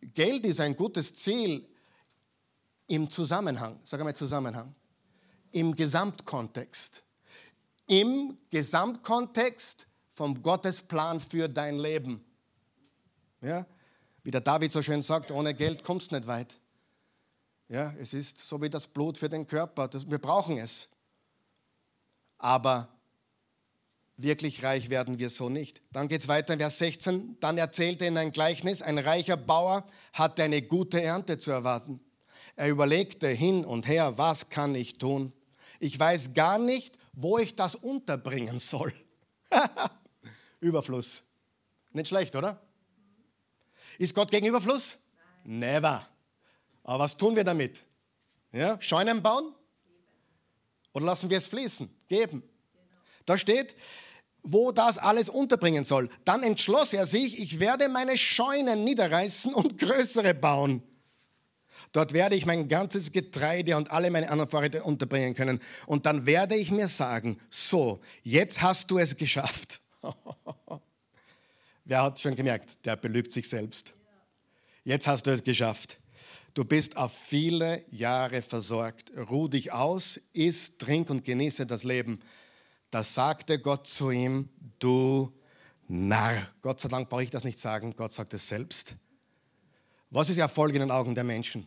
[0.00, 1.66] Geld ist ein gutes Ziel
[2.86, 4.74] im Zusammenhang, sag einmal Zusammenhang,
[5.52, 7.04] im Gesamtkontext.
[7.86, 12.24] im Gesamtkontext vom Gottesplan für dein Leben.
[13.40, 13.66] Ja?
[14.22, 16.56] Wie der David so schön sagt, ohne Geld kommst du nicht weit.
[17.68, 19.90] Ja, es ist so wie das Blut für den Körper.
[20.08, 20.88] Wir brauchen es.
[22.38, 22.88] Aber
[24.16, 25.82] wirklich reich werden wir so nicht.
[25.92, 27.38] Dann geht es weiter in Vers 16.
[27.40, 32.00] Dann erzählte in ein Gleichnis, ein reicher Bauer hatte eine gute Ernte zu erwarten.
[32.56, 35.32] Er überlegte hin und her, was kann ich tun?
[35.80, 38.92] Ich weiß gar nicht, wo ich das unterbringen soll.
[40.60, 41.22] Überfluss.
[41.92, 42.60] Nicht schlecht, oder?
[43.98, 44.98] Ist Gott gegen Überfluss?
[45.44, 46.06] Never.
[46.82, 47.82] Aber was tun wir damit?
[48.52, 48.80] Ja?
[48.80, 49.54] Scheunen bauen?
[50.92, 51.88] Oder lassen wir es fließen?
[52.08, 52.42] Geben.
[53.26, 53.74] Da steht,
[54.42, 56.08] wo das alles unterbringen soll.
[56.24, 60.82] Dann entschloss er sich, ich werde meine Scheunen niederreißen und größere bauen.
[61.92, 65.60] Dort werde ich mein ganzes Getreide und alle meine anderen Vorräte unterbringen können.
[65.86, 69.80] Und dann werde ich mir sagen, so, jetzt hast du es geschafft.
[71.84, 72.84] Wer hat schon gemerkt?
[72.84, 73.94] Der belügt sich selbst.
[74.82, 75.98] Jetzt hast du es geschafft.
[76.52, 79.12] Du bist auf viele Jahre versorgt.
[79.30, 82.20] Ruh dich aus, iss, trink und genieße das Leben.
[82.94, 85.36] Da sagte Gott zu ihm, du
[85.88, 86.46] Narr.
[86.62, 88.94] Gott sei Dank brauche ich das nicht sagen, Gott sagt es selbst.
[90.10, 91.66] Was ist Erfolg in den Augen der Menschen?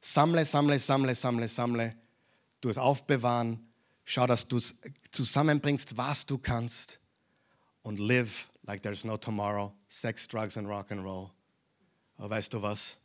[0.00, 1.94] Sammle, sammle, sammle, sammle, sammle.
[2.60, 3.64] Du es aufbewahren.
[4.02, 4.80] Schau, dass du es
[5.12, 6.98] zusammenbringst, was du kannst.
[7.82, 9.72] Und live like there's no tomorrow.
[9.88, 11.30] Sex, Drugs and Rock and Roll.
[12.16, 12.96] Aber weißt du was?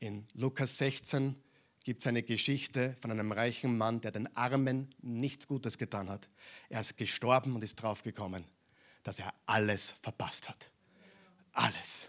[0.00, 1.40] In Lukas 16
[1.84, 6.28] gibt es eine Geschichte von einem reichen Mann, der den Armen nichts Gutes getan hat.
[6.68, 8.44] Er ist gestorben und ist draufgekommen,
[9.02, 10.68] dass er alles verpasst hat.
[11.52, 12.08] Alles.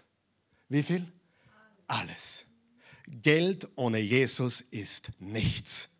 [0.68, 1.06] Wie viel?
[1.86, 2.44] Alles.
[3.06, 5.90] Geld ohne Jesus ist nichts.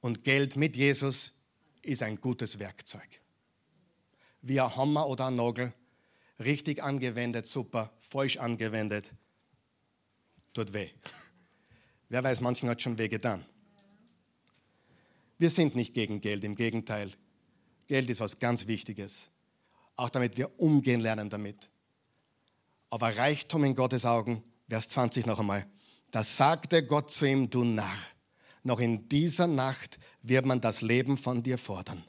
[0.00, 1.34] Und Geld mit Jesus
[1.82, 3.20] ist ein gutes Werkzeug.
[4.42, 5.72] Wie ein Hammer oder ein Nagel,
[6.38, 9.10] richtig angewendet, super, falsch angewendet,
[10.54, 10.90] tut weh.
[12.10, 13.46] Wer weiß, manchen hat schon weh getan.
[15.38, 17.12] Wir sind nicht gegen Geld, im Gegenteil.
[17.86, 19.28] Geld ist was ganz Wichtiges,
[19.96, 21.70] auch damit wir umgehen lernen damit.
[22.90, 25.66] Aber Reichtum in Gottes Augen, Vers 20 noch einmal,
[26.10, 27.96] da sagte Gott zu ihm, du Narr,
[28.64, 32.04] noch in dieser Nacht wird man das Leben von dir fordern.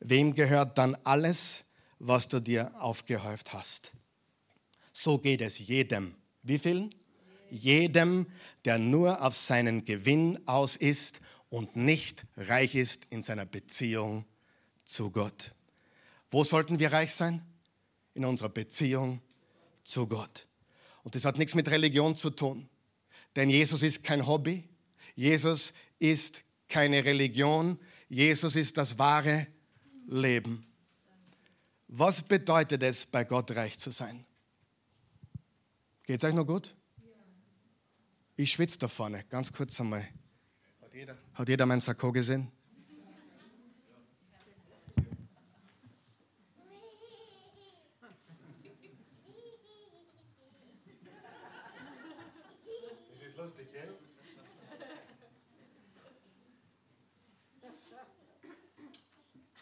[0.00, 1.64] Wem gehört dann alles,
[2.00, 3.92] was du dir aufgehäuft hast?
[4.92, 6.16] So geht es jedem.
[6.42, 6.90] Wie vielen?
[7.50, 8.26] Jedem,
[8.64, 14.24] der nur auf seinen Gewinn aus ist und nicht reich ist in seiner Beziehung
[14.84, 15.52] zu Gott.
[16.30, 17.44] Wo sollten wir reich sein?
[18.14, 19.20] In unserer Beziehung
[19.82, 20.46] zu Gott.
[21.02, 22.68] Und das hat nichts mit Religion zu tun.
[23.36, 24.68] Denn Jesus ist kein Hobby.
[25.14, 27.78] Jesus ist keine Religion.
[28.08, 29.46] Jesus ist das wahre
[30.06, 30.66] Leben.
[31.88, 34.24] Was bedeutet es, bei Gott reich zu sein?
[36.04, 36.74] Geht es euch noch gut?
[38.42, 40.08] Ich schwitze da vorne, ganz kurz einmal.
[40.80, 42.50] Hat jeder, hat jeder mein Sakko gesehen?
[53.10, 53.94] Das ist lustig, gell?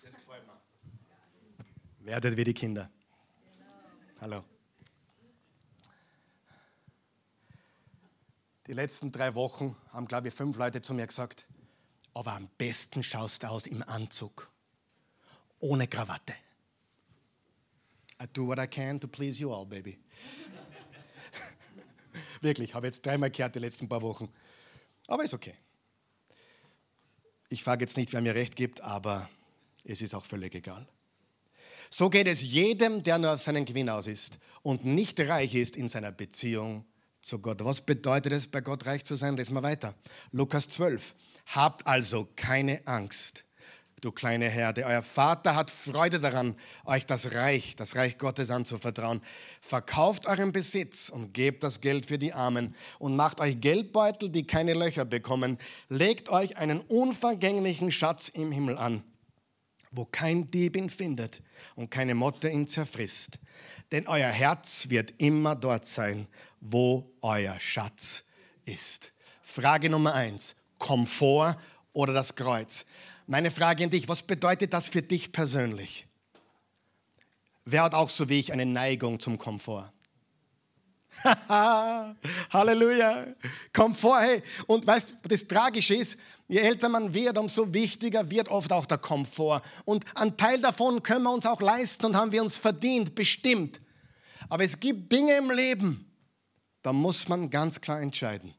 [0.04, 2.06] Das gefällt mir.
[2.06, 2.88] Werdet wie die Kinder.
[4.20, 4.44] Hallo.
[8.68, 11.46] Die letzten drei Wochen haben, glaube ich, fünf Leute zu mir gesagt,
[12.12, 14.50] aber am besten schaust du aus im Anzug,
[15.59, 16.35] ohne Krawatte.
[18.22, 19.98] I do what I can to please you all, baby.
[22.42, 24.28] Wirklich, habe jetzt dreimal gehört die letzten paar Wochen.
[25.07, 25.54] Aber ist okay.
[27.48, 29.31] Ich frage jetzt nicht, wer mir recht gibt, aber
[29.85, 30.87] es ist auch völlig egal.
[31.88, 35.74] So geht es jedem, der nur auf seinen Gewinn aus ist und nicht reich ist
[35.74, 36.85] in seiner Beziehung
[37.28, 37.64] zu Gott.
[37.64, 39.36] Was bedeutet es, bei Gott reich zu sein?
[39.36, 39.94] Lesen wir weiter.
[40.32, 41.14] Lukas 12.
[41.46, 43.44] Habt also keine Angst,
[44.00, 44.84] du kleine Herde.
[44.84, 49.22] Euer Vater hat Freude daran, euch das Reich, das Reich Gottes anzuvertrauen.
[49.60, 54.46] Verkauft euren Besitz und gebt das Geld für die Armen und macht euch Geldbeutel, die
[54.46, 55.58] keine Löcher bekommen.
[55.88, 59.02] Legt euch einen unvergänglichen Schatz im Himmel an,
[59.90, 61.42] wo kein Dieb ihn findet
[61.76, 63.38] und keine Motte ihn zerfrisst.
[63.90, 66.26] Denn euer Herz wird immer dort sein,
[66.61, 68.25] wo euer Schatz
[68.64, 69.12] ist.
[69.42, 71.57] Frage Nummer eins, Komfort
[71.92, 72.85] oder das Kreuz?
[73.27, 76.07] Meine Frage an dich, was bedeutet das für dich persönlich?
[77.64, 79.92] Wer hat auch so wie ich eine Neigung zum Komfort?
[81.49, 83.27] Halleluja.
[83.73, 84.42] Komfort, hey.
[84.66, 88.87] Und weißt du, das Tragische ist, je älter man wird, umso wichtiger wird oft auch
[88.87, 89.62] der Komfort.
[89.85, 93.81] Und einen Teil davon können wir uns auch leisten und haben wir uns verdient, bestimmt.
[94.49, 96.08] Aber es gibt Dinge im Leben,
[96.82, 98.54] da muss man ganz klar entscheiden.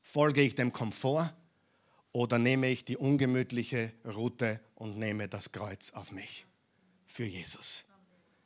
[0.00, 1.34] Folge ich dem Komfort
[2.12, 6.46] oder nehme ich die ungemütliche Route und nehme das Kreuz auf mich
[7.06, 7.84] für Jesus.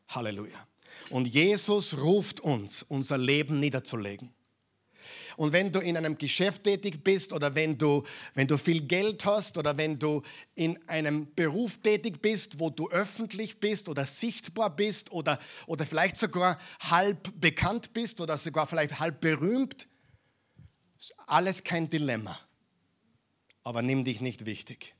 [0.08, 0.66] Halleluja.
[1.10, 4.32] Und Jesus ruft uns, unser Leben niederzulegen.
[5.36, 9.24] Und wenn du in einem Geschäft tätig bist oder wenn du, wenn du viel Geld
[9.24, 10.22] hast oder wenn du
[10.54, 16.16] in einem Beruf tätig bist, wo du öffentlich bist oder sichtbar bist oder, oder vielleicht
[16.16, 19.86] sogar halb bekannt bist oder sogar vielleicht halb berühmt,
[20.98, 22.38] ist alles kein Dilemma.
[23.62, 24.94] Aber nimm dich nicht wichtig.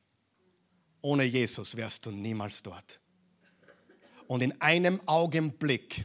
[1.01, 3.01] Ohne Jesus wärst du niemals dort.
[4.27, 6.05] Und in einem Augenblick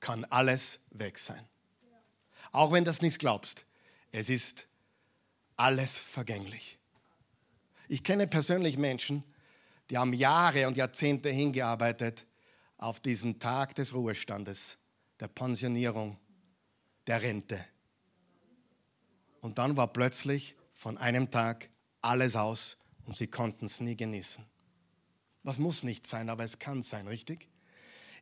[0.00, 1.44] kann alles weg sein.
[2.52, 3.64] Auch wenn du das nicht glaubst,
[4.12, 4.66] es ist
[5.56, 6.78] alles vergänglich.
[7.88, 9.24] Ich kenne persönlich Menschen,
[9.90, 12.26] die haben Jahre und Jahrzehnte hingearbeitet
[12.76, 14.76] auf diesen Tag des Ruhestandes,
[15.18, 16.18] der Pensionierung,
[17.06, 17.64] der Rente.
[19.40, 21.70] Und dann war plötzlich von einem Tag
[22.02, 24.44] alles aus und sie konnten es nie genießen.
[25.42, 27.48] Was muss nicht sein, aber es kann sein, richtig?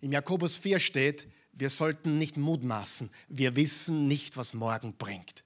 [0.00, 3.10] Im Jakobus 4 steht, wir sollten nicht mutmaßen.
[3.28, 5.42] Wir wissen nicht, was morgen bringt.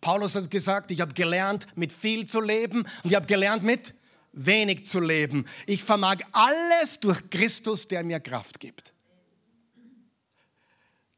[0.00, 3.94] Paulus hat gesagt, ich habe gelernt, mit viel zu leben und ich habe gelernt, mit
[4.32, 5.46] wenig zu leben.
[5.66, 8.92] Ich vermag alles durch Christus, der mir Kraft gibt.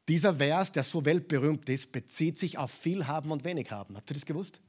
[0.07, 3.97] Dieser Vers, der so weltberühmt ist, bezieht sich auf viel haben und wenig haben.
[3.97, 4.61] Habt ihr das gewusst?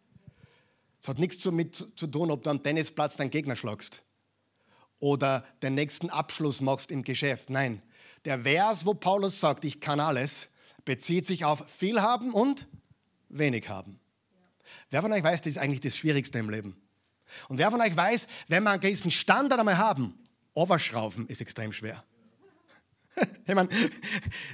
[1.00, 4.02] Es hat nichts damit zu tun, ob du am Tennisplatz deinen Gegner schlagst
[4.98, 7.50] oder den nächsten Abschluss machst im Geschäft.
[7.50, 7.82] Nein,
[8.27, 10.51] der Vers, wo Paulus sagt, ich kann alles,
[10.85, 12.67] bezieht sich auf viel haben und
[13.29, 13.99] wenig haben.
[14.91, 16.77] Wer von euch weiß, das ist eigentlich das Schwierigste im Leben.
[17.49, 20.19] Und wer von euch weiß, wenn wir einen gewissen Standard einmal haben,
[20.55, 22.05] overschrauben ist extrem schwer.
[23.47, 23.71] Ich meine,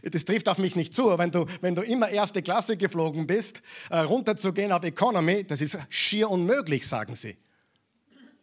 [0.03, 1.19] das trifft auf mich nicht zu.
[1.19, 5.77] Wenn du, wenn du immer erste Klasse geflogen bist, äh, runterzugehen auf Economy, das ist
[5.89, 7.37] schier unmöglich, sagen sie.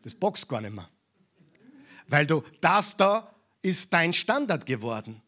[0.01, 0.89] Das boxt gar nicht mehr.
[2.07, 5.21] Weil du, das da ist dein Standard geworden.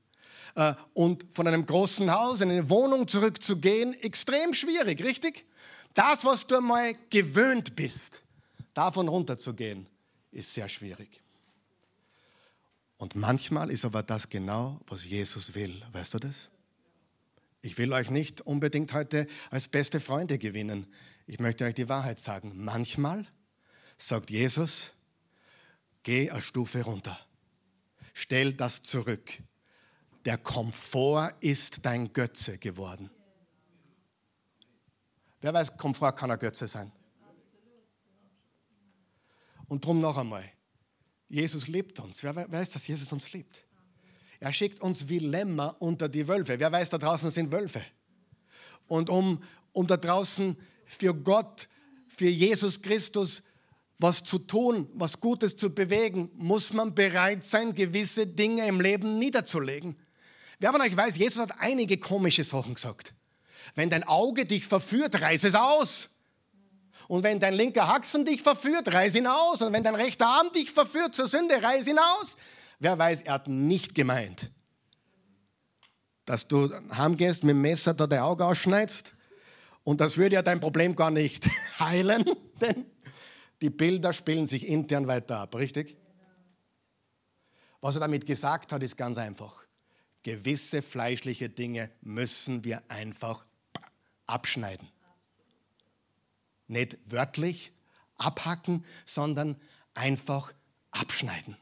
[0.56, 5.46] Äh, und von einem großen Haus in eine Wohnung zurückzugehen, extrem schwierig, richtig?
[5.94, 8.24] Das, was du einmal gewöhnt bist,
[8.74, 9.88] davon runterzugehen,
[10.32, 11.22] ist sehr schwierig.
[12.98, 15.82] Und manchmal ist aber das genau, was Jesus will.
[15.92, 16.50] Weißt du das?
[17.62, 20.88] Ich will euch nicht unbedingt heute als beste Freunde gewinnen.
[21.28, 22.54] Ich möchte euch die Wahrheit sagen.
[22.56, 23.26] Manchmal
[23.98, 24.92] sagt Jesus,
[26.04, 27.20] geh eine Stufe runter.
[28.14, 29.32] Stell das zurück.
[30.26, 33.10] Der Komfort ist dein Götze geworden.
[35.42, 36.92] Wer weiß, Komfort kann ein Götze sein.
[39.68, 40.44] Und drum noch einmal.
[41.28, 42.22] Jesus liebt uns.
[42.24, 43.64] Wer weiß, dass Jesus uns liebt?
[44.40, 46.60] Er schickt uns wie Lämmer unter die Wölfe.
[46.60, 47.84] Wer weiß, da draußen sind Wölfe.
[48.88, 51.70] Und um, um da draußen für Gott,
[52.08, 53.44] für Jesus Christus
[54.02, 59.20] was zu tun, was Gutes zu bewegen, muss man bereit sein, gewisse Dinge im Leben
[59.20, 59.96] niederzulegen.
[60.60, 63.14] Wer von euch weiß, Jesus hat einige komische Sachen gesagt.
[63.76, 66.10] Wenn dein Auge dich verführt, reiß es aus.
[67.08, 69.62] Und wenn dein linker Haxen dich verführt, reiß ihn aus.
[69.62, 72.38] Und wenn dein rechter Arm dich verführt zur Sünde, reiß ihn aus.
[72.80, 74.50] Wer weiß, er hat nicht gemeint,
[76.26, 79.14] dass du heimgehst mit dem Messer da dein Auge ausschneidest.
[79.84, 81.48] Und das würde ja dein Problem gar nicht
[81.80, 82.26] heilen,
[82.62, 82.86] denn
[83.62, 85.96] die Bilder spielen sich intern weiter ab, richtig?
[87.80, 89.64] Was er damit gesagt hat, ist ganz einfach.
[90.24, 93.46] Gewisse fleischliche Dinge müssen wir einfach
[94.28, 94.88] abschneiden.
[96.68, 97.72] Nicht wörtlich
[98.18, 99.60] abhacken, sondern
[99.94, 100.54] einfach
[100.92, 101.58] abschneiden.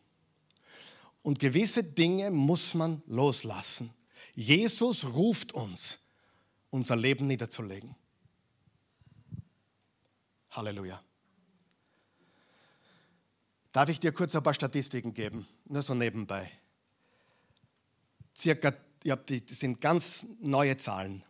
[1.22, 3.94] Und gewisse Dinge muss man loslassen.
[4.36, 6.00] Jesus ruft uns,
[6.70, 7.96] unser Leben niederzulegen.
[10.52, 11.02] Halleluja.
[13.72, 15.48] Darf ich dir kurz ein paar Statistiken geben?
[15.66, 16.50] Nur so nebenbei.
[18.36, 18.74] Circa,
[19.04, 21.24] die, das sind ganz neue Zahlen.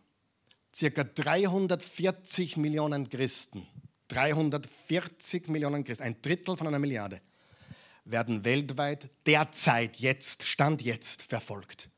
[0.74, 3.66] Circa 340 Millionen Christen,
[4.08, 7.20] 340 Millionen Christen, ein Drittel von einer Milliarde,
[8.04, 11.90] werden weltweit derzeit, jetzt, Stand jetzt, verfolgt.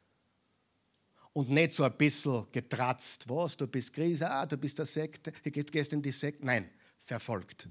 [1.34, 5.32] Und nicht so ein bisschen getratzt, was, du bist Krise, ah, du bist der Sekte,
[5.32, 6.44] gehst in die Sekte.
[6.44, 7.68] Nein, verfolgt.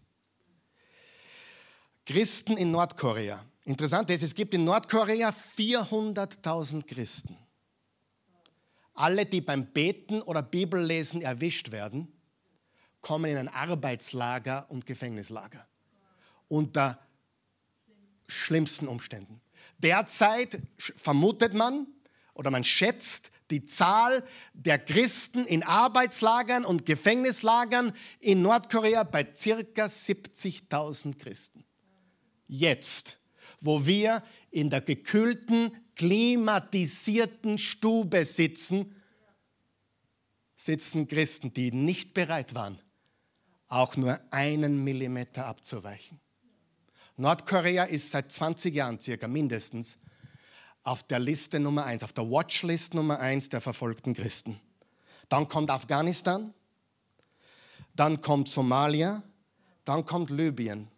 [2.05, 3.45] Christen in Nordkorea.
[3.63, 7.37] Interessant ist, es gibt in Nordkorea 400.000 Christen.
[8.93, 12.11] alle, die beim Beten oder Bibellesen erwischt werden,
[13.01, 15.65] kommen in ein Arbeitslager und Gefängnislager.
[16.47, 16.99] Unter
[18.27, 19.41] schlimmsten Umständen.
[19.77, 21.87] Derzeit vermutet man
[22.33, 24.23] oder man schätzt die Zahl
[24.53, 31.65] der Christen in Arbeitslagern und Gefängnislagern in Nordkorea bei circa 70.000 Christen.
[32.53, 33.17] Jetzt,
[33.61, 38.93] wo wir in der gekühlten, klimatisierten Stube sitzen,
[40.57, 42.77] sitzen Christen, die nicht bereit waren,
[43.69, 46.19] auch nur einen Millimeter abzuweichen.
[47.15, 49.99] Nordkorea ist seit 20 Jahren circa mindestens
[50.83, 54.59] auf der Liste Nummer eins, auf der Watchlist Nummer eins der verfolgten Christen.
[55.29, 56.53] Dann kommt Afghanistan,
[57.95, 59.23] dann kommt Somalia,
[59.85, 60.89] dann kommt Libyen.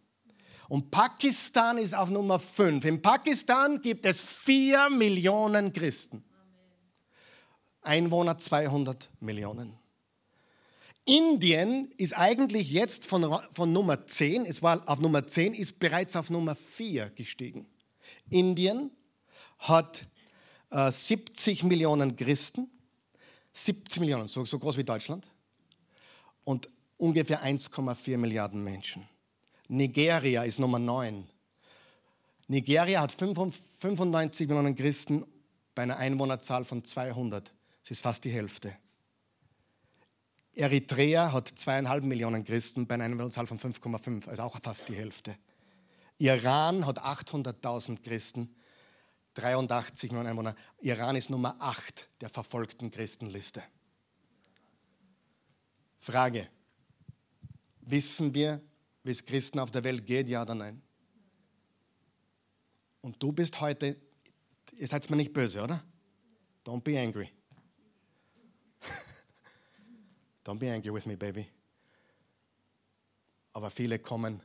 [0.73, 2.83] Und Pakistan ist auf Nummer fünf.
[2.83, 6.23] In Pakistan gibt es vier Millionen Christen.
[7.83, 9.77] Einwohner 200 Millionen.
[11.05, 16.15] Indien ist eigentlich jetzt von, von Nummer 10, es war auf Nummer 10, ist bereits
[16.15, 17.67] auf Nummer 4 gestiegen.
[18.31, 18.89] Indien
[19.59, 20.07] hat
[20.71, 22.67] äh, 70 Millionen Christen,
[23.51, 25.29] 70 Millionen, so, so groß wie Deutschland,
[26.43, 26.67] und
[26.97, 29.07] ungefähr 1,4 Milliarden Menschen.
[29.73, 31.27] Nigeria ist Nummer 9.
[32.47, 35.25] Nigeria hat 95 Millionen Christen
[35.73, 37.51] bei einer Einwohnerzahl von 200.
[37.81, 38.77] Das ist fast die Hälfte.
[40.53, 45.35] Eritrea hat zweieinhalb Millionen Christen bei einer Einwohnerzahl von 5,5, also auch fast die Hälfte.
[46.19, 48.55] Iran hat 800.000 Christen
[49.33, 50.55] 83 Millionen Einwohner.
[50.81, 53.63] Iran ist Nummer 8 der verfolgten Christenliste.
[55.99, 56.47] Frage.
[57.81, 58.61] Wissen wir,
[59.03, 60.81] wie es Christen auf der Welt geht, ja oder nein?
[63.01, 63.97] Und du bist heute,
[64.77, 65.83] ihr seid mir nicht böse, oder?
[66.65, 67.29] Don't be angry.
[70.45, 71.47] Don't be angry with me, baby.
[73.51, 74.41] Aber viele kommen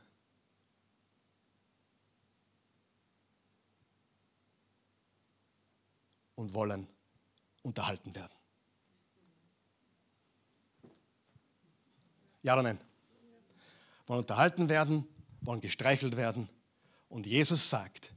[6.35, 6.87] und wollen
[7.63, 8.33] unterhalten werden.
[12.41, 12.88] Ja oder nein?
[14.09, 15.07] Wollen unterhalten werden,
[15.41, 16.49] wollen gestreichelt werden.
[17.09, 18.11] Und Jesus sagt,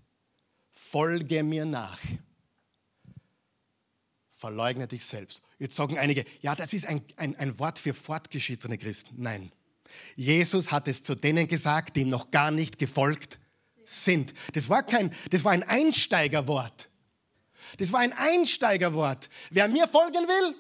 [0.73, 2.01] folge mir nach.
[4.31, 5.43] Verleugne dich selbst.
[5.59, 9.17] Jetzt sagen einige, ja, das ist ein, ein, ein Wort für fortgeschrittene Christen.
[9.19, 9.53] Nein.
[10.17, 13.39] Jesus hat es zu denen gesagt, die ihm noch gar nicht gefolgt
[13.85, 14.33] sind.
[14.55, 16.89] Das war, kein, das war ein Einsteigerwort.
[17.77, 19.29] Das war ein Einsteigerwort.
[19.51, 20.55] Wer mir folgen will,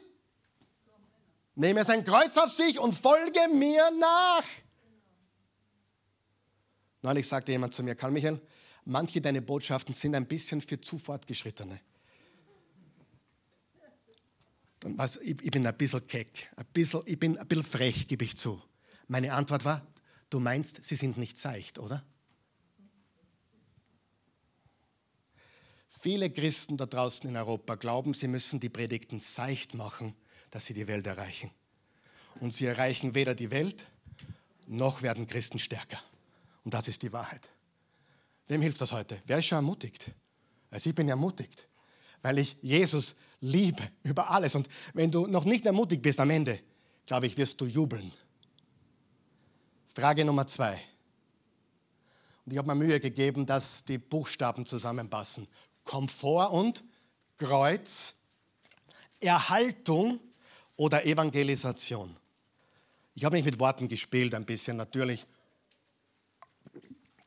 [1.54, 4.44] nehme sein Kreuz auf sich und folge mir nach.
[7.02, 8.40] Neulich sagte jemand zu mir, Karl Michael,
[8.84, 11.80] manche deiner Botschaften sind ein bisschen für zu fortgeschrittene.
[14.84, 18.24] Was, ich, ich, bin ein bisschen keck, ein bisschen, ich bin ein bisschen frech, gebe
[18.24, 18.60] ich zu.
[19.06, 19.86] Meine Antwort war,
[20.30, 22.04] du meinst, sie sind nicht seicht, oder?
[25.88, 30.16] Viele Christen da draußen in Europa glauben, sie müssen die Predigten seicht machen,
[30.50, 31.52] dass sie die Welt erreichen.
[32.40, 33.86] Und sie erreichen weder die Welt,
[34.66, 36.02] noch werden Christen stärker.
[36.64, 37.48] Und das ist die Wahrheit.
[38.48, 39.22] Wem hilft das heute?
[39.26, 40.10] Wer ist schon ermutigt?
[40.70, 41.68] Also ich bin ermutigt,
[42.22, 44.54] weil ich Jesus liebe über alles.
[44.54, 46.60] Und wenn du noch nicht ermutigt bist am Ende,
[47.06, 48.12] glaube ich, wirst du jubeln.
[49.94, 50.80] Frage Nummer zwei.
[52.44, 55.46] Und ich habe mir Mühe gegeben, dass die Buchstaben zusammenpassen.
[55.84, 56.82] Komfort und
[57.36, 58.14] Kreuz,
[59.20, 60.20] Erhaltung
[60.76, 62.16] oder Evangelisation.
[63.14, 65.26] Ich habe mich mit Worten gespielt ein bisschen natürlich.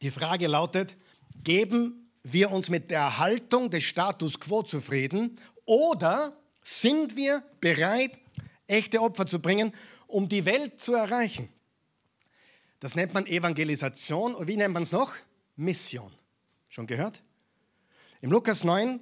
[0.05, 0.95] Die Frage lautet,
[1.43, 8.11] geben wir uns mit der Erhaltung des Status quo zufrieden oder sind wir bereit,
[8.67, 9.73] echte Opfer zu bringen,
[10.05, 11.49] um die Welt zu erreichen?
[12.79, 15.11] Das nennt man Evangelisation und wie nennt man es noch?
[15.55, 16.13] Mission.
[16.69, 17.23] Schon gehört?
[18.21, 18.99] Im Lukas 9,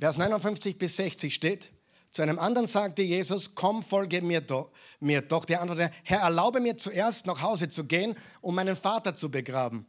[0.00, 1.68] Vers 59 bis 60 steht,
[2.10, 4.70] zu einem anderen sagte Jesus, komm, folge mir doch.
[4.98, 5.44] Mir doch.
[5.44, 9.86] Der andere, Herr, erlaube mir zuerst nach Hause zu gehen, um meinen Vater zu begraben.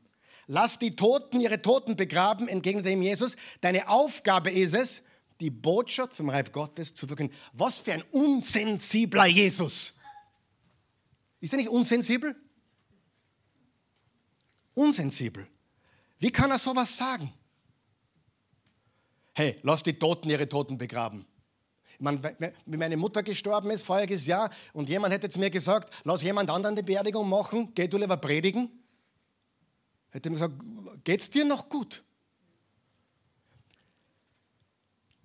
[0.48, 3.36] Lass die Toten ihre Toten begraben, entgegnete ihm Jesus.
[3.62, 5.02] Deine Aufgabe ist es,
[5.40, 7.36] die Botschaft vom Reich Gottes zu verkünden.
[7.54, 9.94] Was für ein unsensibler Jesus.
[11.40, 12.36] Ist er nicht unsensibel?
[14.74, 15.48] Unsensibel.
[16.20, 17.34] Wie kann er sowas sagen?
[19.34, 21.26] hey, lass die Toten ihre Toten begraben.
[22.00, 26.50] Wenn meine Mutter gestorben ist, voriges Jahr, und jemand hätte zu mir gesagt, lass jemand
[26.50, 28.83] anderen die Beerdigung machen, geh du lieber predigen,
[30.14, 30.56] hätte ich gesagt,
[31.04, 32.04] geht's dir noch gut?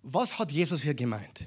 [0.03, 1.47] Was hat Jesus hier gemeint?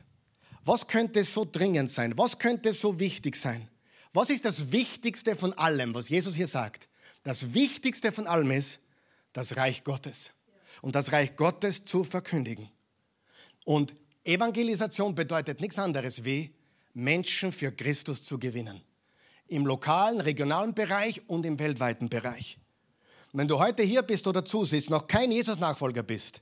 [0.64, 2.16] Was könnte so dringend sein?
[2.18, 3.68] Was könnte so wichtig sein?
[4.14, 6.88] Was ist das Wichtigste von allem, was Jesus hier sagt?
[7.24, 8.80] Das Wichtigste von allem ist
[9.34, 10.32] das Reich Gottes.
[10.82, 12.70] Und das Reich Gottes zu verkündigen.
[13.66, 16.54] Und Evangelisation bedeutet nichts anderes wie
[16.94, 18.82] Menschen für Christus zu gewinnen.
[19.48, 22.61] Im lokalen, regionalen Bereich und im weltweiten Bereich.
[23.34, 26.42] Wenn du heute hier bist oder zusiehst, noch kein Jesus-Nachfolger bist,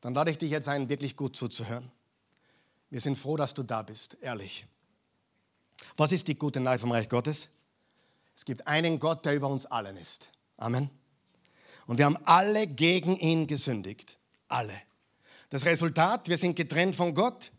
[0.00, 1.90] dann lade ich dich jetzt ein, wirklich gut zuzuhören.
[2.90, 4.66] Wir sind froh, dass du da bist, ehrlich.
[5.96, 7.48] Was ist die gute Nachricht vom Reich Gottes?
[8.34, 10.28] Es gibt einen Gott, der über uns allen ist.
[10.56, 10.90] Amen.
[11.86, 14.18] Und wir haben alle gegen ihn gesündigt.
[14.48, 14.74] Alle.
[15.50, 17.52] Das Resultat, wir sind getrennt von Gott.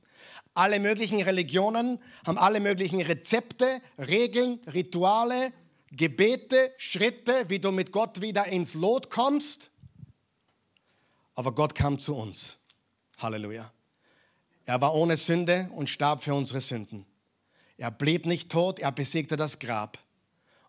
[0.54, 5.54] Alle möglichen Religionen haben alle möglichen Rezepte, Regeln, Rituale,
[5.92, 9.70] Gebete, Schritte, wie du mit Gott wieder ins Lot kommst.
[11.36, 12.58] Aber Gott kam zu uns.
[13.18, 13.72] Halleluja.
[14.66, 17.06] Er war ohne Sünde und starb für unsere Sünden.
[17.78, 19.98] Er blieb nicht tot, er besiegte das Grab.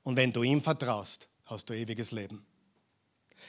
[0.05, 2.47] Und wenn du ihm vertraust, hast du ewiges Leben.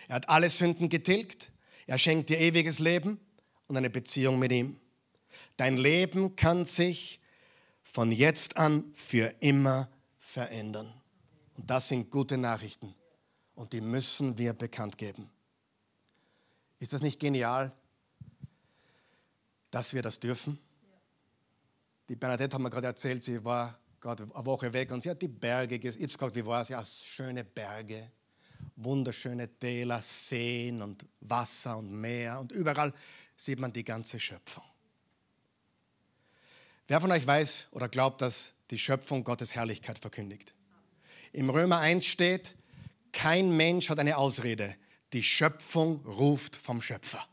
[0.08, 1.52] Er hat alle Sünden getilgt,
[1.86, 3.20] er schenkt dir ewiges Leben
[3.68, 4.80] und eine Beziehung mit ihm.
[5.58, 7.20] Dein Leben kann sich
[7.84, 10.99] von jetzt an für immer verändern.
[11.60, 12.96] Und das sind gute Nachrichten
[13.54, 15.30] und die müssen wir bekannt geben.
[16.80, 17.74] Ist das nicht genial,
[19.70, 20.58] dass wir das dürfen?
[22.08, 25.22] Die Bernadette hat mir gerade erzählt, sie war gerade eine Woche weg und sie hat
[25.22, 26.00] die Berge gesehen.
[26.00, 26.70] Ich habe gefragt, wie war es?
[26.70, 28.10] Ja, schöne Berge,
[28.78, 32.94] wunderschöne Täler, Seen und Wasser und Meer und überall
[33.36, 34.64] sieht man die ganze Schöpfung.
[36.88, 40.54] Wer von euch weiß oder glaubt, dass die Schöpfung Gottes Herrlichkeit verkündigt?
[41.32, 42.56] Im Römer 1 steht,
[43.12, 44.76] kein Mensch hat eine Ausrede.
[45.14, 47.28] Die Schöpfung ruft vom Schöpfer.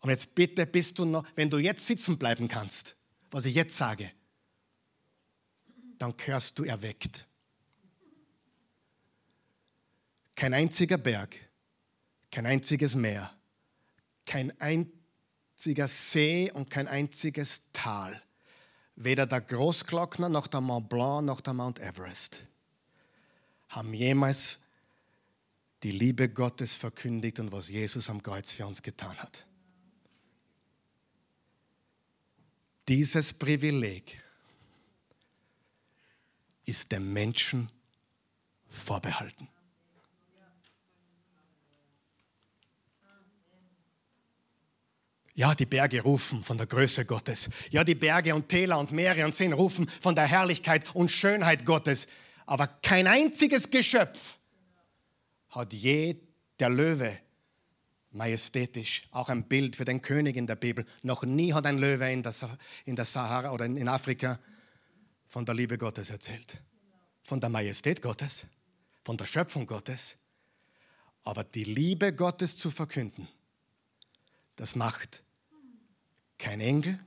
[0.00, 2.94] Und jetzt bitte bist du noch, wenn du jetzt sitzen bleiben kannst,
[3.30, 4.10] was ich jetzt sage,
[5.98, 7.26] dann gehörst du erweckt.
[10.34, 11.36] Kein einziger Berg,
[12.30, 13.32] kein einziges Meer,
[14.26, 18.20] kein einziger See und kein einziges Tal.
[18.96, 22.40] Weder der Großglockner noch der Mont Blanc noch der Mount Everest
[23.68, 24.58] haben jemals
[25.82, 29.44] die Liebe Gottes verkündigt und was Jesus am Kreuz für uns getan hat.
[32.88, 34.22] Dieses Privileg
[36.64, 37.70] ist dem Menschen
[38.68, 39.48] vorbehalten.
[45.34, 47.50] Ja, die Berge rufen von der Größe Gottes.
[47.70, 51.64] Ja, die Berge und Täler und Meere und Seen rufen von der Herrlichkeit und Schönheit
[51.64, 52.06] Gottes.
[52.46, 54.38] Aber kein einziges Geschöpf
[55.50, 56.16] hat je
[56.60, 57.18] der Löwe
[58.12, 60.86] majestätisch, auch ein Bild für den König in der Bibel.
[61.02, 62.32] Noch nie hat ein Löwe in der,
[62.84, 64.38] in der Sahara oder in Afrika
[65.26, 66.62] von der Liebe Gottes erzählt.
[67.24, 68.44] Von der Majestät Gottes,
[69.02, 70.14] von der Schöpfung Gottes.
[71.24, 73.26] Aber die Liebe Gottes zu verkünden,
[74.54, 75.23] das macht
[76.38, 76.98] kein Engel,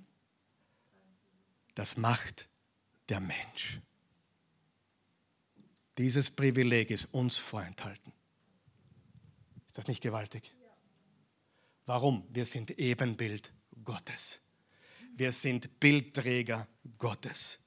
[1.76, 2.48] das macht
[3.10, 3.80] der Mensch.
[5.98, 8.14] Dieses Privileg ist uns vorenthalten.
[9.66, 10.54] Ist das nicht gewaltig?
[11.86, 12.24] Warum?
[12.30, 13.52] Wir sind Ebenbild
[13.84, 14.40] Gottes.
[15.16, 16.68] Wir sind Bildträger
[16.98, 17.60] Gottes.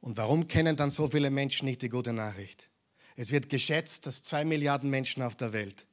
[0.00, 2.68] Und warum kennen dann so viele Menschen nicht die gute Nachricht?
[3.16, 5.86] Es wird geschätzt, dass zwei Milliarden Menschen auf der Welt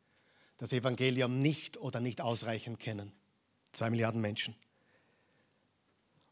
[0.58, 3.12] das Evangelium nicht oder nicht ausreichend kennen.
[3.72, 4.56] Zwei Milliarden Menschen.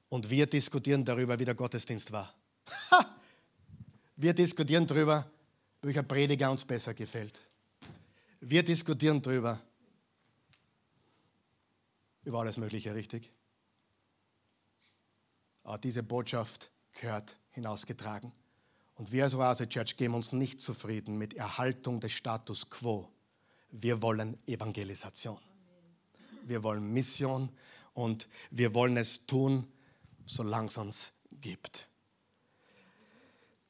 [0.09, 2.33] Und wir diskutieren darüber, wie der Gottesdienst war.
[4.15, 5.29] Wir diskutieren darüber,
[5.81, 7.39] welcher Prediger uns besser gefällt.
[8.41, 9.61] Wir diskutieren darüber,
[12.23, 13.31] über alles Mögliche, richtig?
[15.63, 18.31] Aber diese Botschaft gehört hinausgetragen.
[18.95, 23.09] Und wir als Oase Church geben uns nicht zufrieden mit Erhaltung des Status quo.
[23.71, 25.39] Wir wollen Evangelisation.
[26.43, 27.49] Wir wollen Mission
[27.93, 29.71] und wir wollen es tun,
[30.29, 31.87] solange es uns gibt.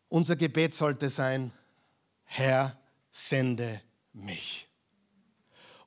[0.10, 1.51] Unser Gebet sollte sein,
[2.26, 2.78] Herr,
[3.12, 3.82] sende
[4.12, 4.68] mich.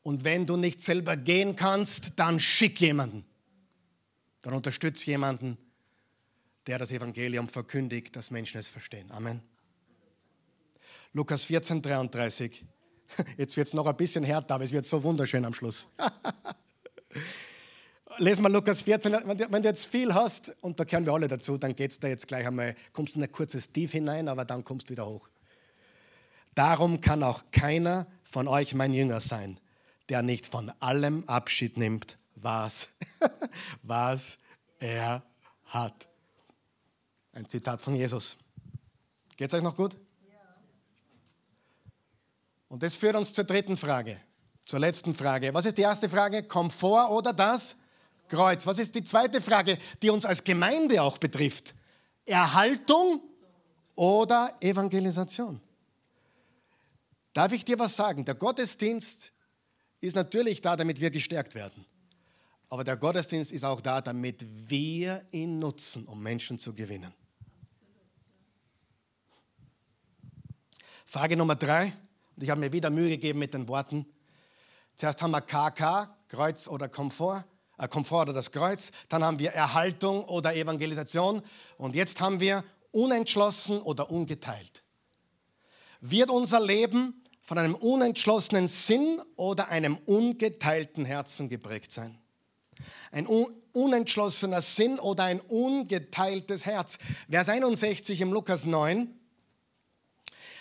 [0.03, 3.25] Und wenn du nicht selber gehen kannst, dann schick jemanden.
[4.41, 5.59] Dann unterstütz jemanden,
[6.67, 9.11] der das Evangelium verkündigt, dass Menschen es verstehen.
[9.11, 9.43] Amen.
[11.13, 12.65] Lukas 14, 33.
[13.37, 15.87] Jetzt wird es noch ein bisschen härter, aber es wird so wunderschön am Schluss.
[18.19, 19.13] Lesen wir Lukas 14.
[19.13, 22.09] Wenn du jetzt viel hast, und da kehren wir alle dazu, dann geht es da
[22.09, 25.07] jetzt gleich einmal, kommst du in ein kurzes Tief hinein, aber dann kommst du wieder
[25.07, 25.29] hoch.
[26.55, 29.59] Darum kann auch keiner von euch mein Jünger sein,
[30.09, 32.93] der nicht von allem Abschied nimmt, was,
[33.83, 34.39] was
[34.79, 35.23] er
[35.67, 36.07] hat.
[37.33, 38.37] Ein Zitat von Jesus.
[39.37, 39.97] Geht es euch noch gut?
[42.69, 44.19] Und das führt uns zur dritten Frage,
[44.65, 45.53] zur letzten Frage.
[45.55, 46.43] Was ist die erste Frage?
[46.45, 47.77] Komfort oder das
[48.33, 48.67] Kreuz?
[48.67, 51.75] Was ist die zweite Frage, die uns als Gemeinde auch betrifft?
[52.25, 53.21] Erhaltung
[53.95, 55.61] oder Evangelisation?
[57.35, 58.25] Darf ich dir was sagen?
[58.25, 59.33] Der Gottesdienst
[60.01, 61.85] ist natürlich da, damit wir gestärkt werden.
[62.71, 67.13] Aber der Gottesdienst ist auch da, damit wir ihn nutzen, um Menschen zu gewinnen.
[71.05, 71.93] Frage Nummer drei,
[72.35, 74.07] und ich habe mir wieder Mühe gegeben mit den Worten.
[74.97, 77.45] Zuerst haben wir KK, Kreuz oder Komfort,
[77.91, 78.93] Komfort oder das Kreuz.
[79.09, 81.43] Dann haben wir Erhaltung oder Evangelisation.
[81.79, 84.83] Und jetzt haben wir unentschlossen oder ungeteilt.
[86.01, 92.19] Wird unser Leben von einem unentschlossenen Sinn oder einem ungeteilten Herzen geprägt sein?
[93.11, 93.27] Ein
[93.73, 96.99] unentschlossener Sinn oder ein ungeteiltes Herz.
[97.31, 99.19] Vers 61 im Lukas 9.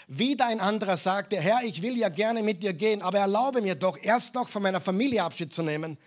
[0.07, 3.75] Wieder ein anderer sagte, Herr, ich will ja gerne mit dir gehen, aber erlaube mir
[3.75, 5.97] doch erst noch von meiner Familie Abschied zu nehmen.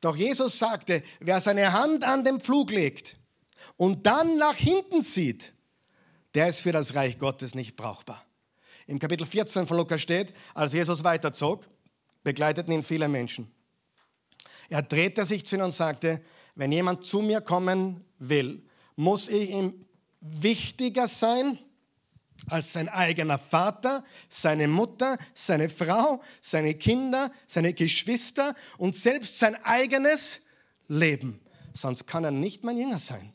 [0.00, 3.16] Doch Jesus sagte, wer seine Hand an den Pflug legt
[3.76, 5.52] und dann nach hinten sieht,
[6.34, 8.24] der ist für das Reich Gottes nicht brauchbar.
[8.86, 11.66] Im Kapitel 14 von Lukas steht, als Jesus weiterzog,
[12.22, 13.50] begleiteten ihn viele Menschen.
[14.68, 16.22] Er drehte sich zu ihnen und sagte,
[16.54, 18.62] wenn jemand zu mir kommen will,
[18.96, 19.86] muss ich ihm
[20.20, 21.58] wichtiger sein
[22.48, 29.54] als sein eigener Vater, seine Mutter, seine Frau, seine Kinder, seine Geschwister und selbst sein
[29.64, 30.40] eigenes
[30.88, 31.40] Leben.
[31.74, 33.32] Sonst kann er nicht mein Jünger sein.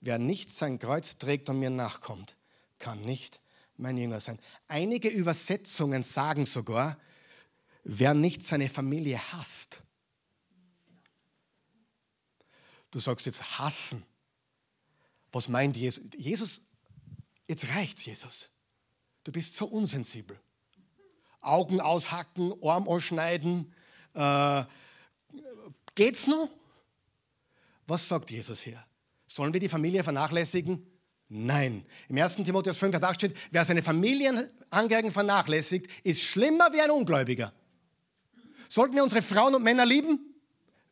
[0.00, 2.36] Wer nicht sein Kreuz trägt und mir nachkommt,
[2.78, 3.40] kann nicht
[3.76, 4.38] mein Jünger sein.
[4.66, 6.98] Einige Übersetzungen sagen sogar,
[7.84, 9.82] wer nicht seine Familie hasst.
[12.90, 14.04] Du sagst jetzt hassen.
[15.32, 16.04] Was meint Jesus?
[16.16, 16.62] Jesus
[17.50, 18.48] Jetzt reicht's, Jesus.
[19.24, 20.38] Du bist so unsensibel.
[21.40, 23.74] Augen aushacken, Arm ausschneiden.
[24.14, 24.62] Äh,
[25.96, 26.48] geht's nur?
[27.88, 28.80] Was sagt Jesus hier?
[29.26, 30.86] Sollen wir die Familie vernachlässigen?
[31.28, 31.84] Nein.
[32.08, 32.36] Im 1.
[32.36, 37.52] Timotheus 5, Vers 8 steht, wer seine Familienangehörigen vernachlässigt, ist schlimmer wie ein Ungläubiger.
[38.68, 40.20] Sollten wir unsere Frauen und Männer lieben?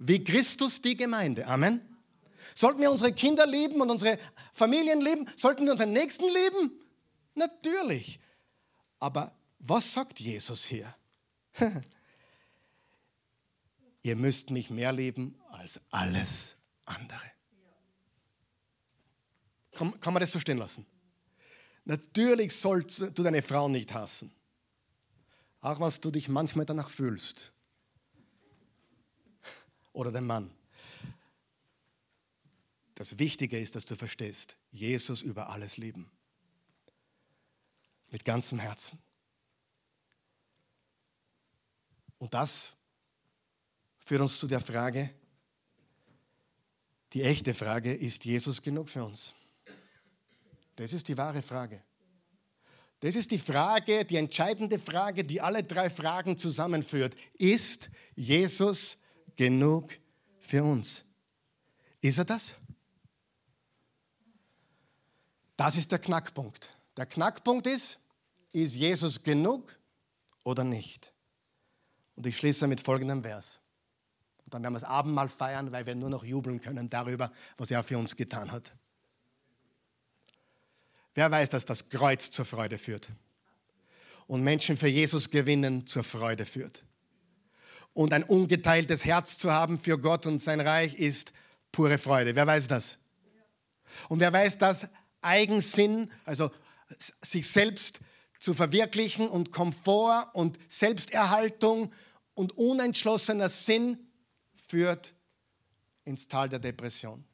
[0.00, 1.46] Wie Christus die Gemeinde.
[1.46, 1.87] Amen.
[2.54, 4.18] Sollten wir unsere Kinder lieben und unsere
[4.52, 5.26] Familien lieben?
[5.36, 6.72] Sollten wir unseren Nächsten lieben?
[7.34, 8.20] Natürlich.
[8.98, 10.94] Aber was sagt Jesus hier?
[14.02, 17.30] Ihr müsst mich mehr lieben als alles andere.
[19.72, 20.86] Kann, kann man das so stehen lassen?
[21.84, 24.32] Natürlich sollst du deine Frau nicht hassen.
[25.60, 27.52] Auch was du dich manchmal danach fühlst.
[29.92, 30.50] Oder den Mann.
[32.98, 36.10] Das Wichtige ist, dass du verstehst, Jesus über alles lieben.
[38.10, 38.98] Mit ganzem Herzen.
[42.18, 42.74] Und das
[44.04, 45.14] führt uns zu der Frage,
[47.12, 49.32] die echte Frage, ist Jesus genug für uns?
[50.74, 51.80] Das ist die wahre Frage.
[52.98, 57.14] Das ist die Frage, die entscheidende Frage, die alle drei Fragen zusammenführt.
[57.34, 58.98] Ist Jesus
[59.36, 59.96] genug
[60.40, 61.04] für uns?
[62.00, 62.56] Ist er das?
[65.58, 66.72] Das ist der Knackpunkt.
[66.96, 67.98] Der Knackpunkt ist,
[68.52, 69.76] ist Jesus genug
[70.44, 71.12] oder nicht?
[72.14, 73.58] Und ich schließe mit folgendem Vers.
[74.44, 77.72] Und dann werden wir das Abendmahl feiern, weil wir nur noch jubeln können darüber, was
[77.72, 78.72] er für uns getan hat.
[81.14, 83.08] Wer weiß, dass das Kreuz zur Freude führt?
[84.28, 86.84] Und Menschen für Jesus gewinnen zur Freude führt.
[87.94, 91.32] Und ein ungeteiltes Herz zu haben für Gott und sein Reich ist
[91.72, 92.36] pure Freude.
[92.36, 92.98] Wer weiß das?
[94.08, 94.86] Und wer weiß, dass
[95.20, 96.50] Eigensinn, also
[97.22, 98.00] sich selbst
[98.40, 101.92] zu verwirklichen und Komfort und Selbsterhaltung
[102.34, 103.98] und unentschlossener Sinn
[104.68, 105.12] führt
[106.04, 107.24] ins Tal der Depression.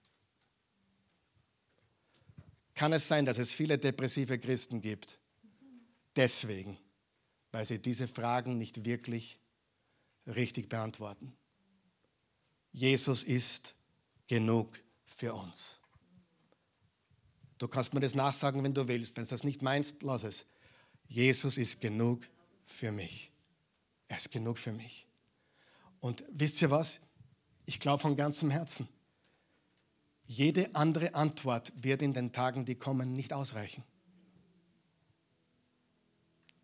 [2.75, 5.19] Kann es sein, dass es viele depressive Christen gibt?
[6.17, 6.79] Deswegen,
[7.53, 9.39] weil sie diese Fragen nicht wirklich
[10.27, 11.37] richtig beantworten.
[12.73, 13.75] Jesus ist
[14.27, 15.84] genug für uns.
[17.65, 19.17] Du kannst mir das nachsagen, wenn du willst.
[19.17, 20.45] Wenn du das nicht meinst, lass es.
[21.09, 22.29] Jesus ist genug
[22.67, 23.33] für mich.
[24.07, 25.07] Er ist genug für mich.
[25.99, 27.01] Und wisst ihr was?
[27.65, 28.87] Ich glaube von ganzem Herzen.
[30.27, 33.83] Jede andere Antwort wird in den Tagen, die kommen, nicht ausreichen.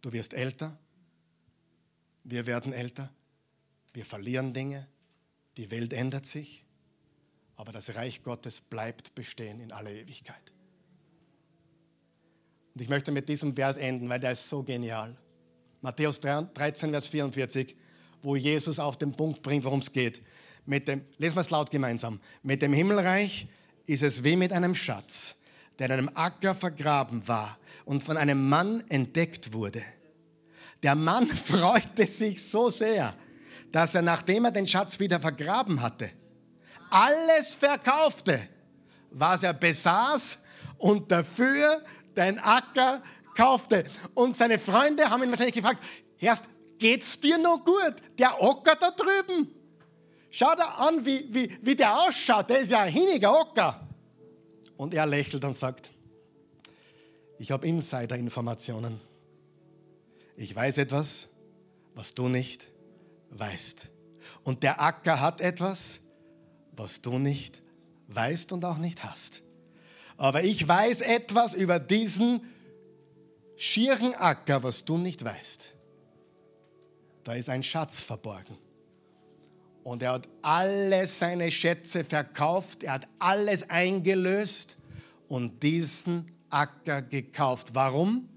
[0.02, 0.78] Du wirst älter,
[2.24, 3.10] wir werden älter,
[3.94, 4.86] wir verlieren Dinge,
[5.56, 6.66] die Welt ändert sich.
[7.56, 10.52] aber das Reich Gottes bleibt bestehen in aller Ewigkeit.
[12.74, 15.16] Und ich möchte mit diesem Vers enden, weil der ist so genial.
[15.80, 17.74] Matthäus 13, Vers 44,
[18.22, 20.22] wo Jesus auf den Punkt bringt, worum es geht.
[20.66, 22.20] Mit dem, lesen wir es laut gemeinsam.
[22.42, 23.48] Mit dem Himmelreich
[23.86, 25.36] ist es wie mit einem Schatz,
[25.78, 29.82] der in einem Acker vergraben war und von einem Mann entdeckt wurde.
[30.82, 33.14] Der Mann freute sich so sehr,
[33.72, 36.10] dass er, nachdem er den Schatz wieder vergraben hatte,
[36.90, 38.40] alles verkaufte,
[39.10, 40.38] was er besaß
[40.78, 41.82] und dafür
[42.16, 43.02] den Acker
[43.36, 43.84] kaufte.
[44.14, 45.82] Und seine Freunde haben ihn wahrscheinlich gefragt,
[46.16, 46.44] Herrst,
[46.78, 47.94] geht's dir noch gut?
[48.18, 49.48] Der Ocker da drüben.
[50.30, 52.50] Schau da an, wie, wie, wie der ausschaut.
[52.50, 53.88] Der ist ja ein hiniger Ocker.
[54.76, 55.90] Und er lächelt und sagt,
[57.38, 59.00] ich habe Insider-Informationen.
[60.36, 61.28] Ich weiß etwas,
[61.94, 62.66] was du nicht
[63.30, 63.88] weißt.
[64.44, 66.00] Und der Acker hat etwas,
[66.72, 67.60] was du nicht
[68.08, 69.42] weißt und auch nicht hast.
[70.20, 72.42] Aber ich weiß etwas über diesen
[73.56, 75.72] schieren Acker, was du nicht weißt.
[77.24, 78.58] Da ist ein Schatz verborgen.
[79.82, 84.76] Und er hat alle seine Schätze verkauft, er hat alles eingelöst
[85.26, 87.68] und diesen Acker gekauft.
[87.72, 88.28] Warum?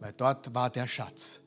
[0.00, 1.40] Weil dort war der Schatz.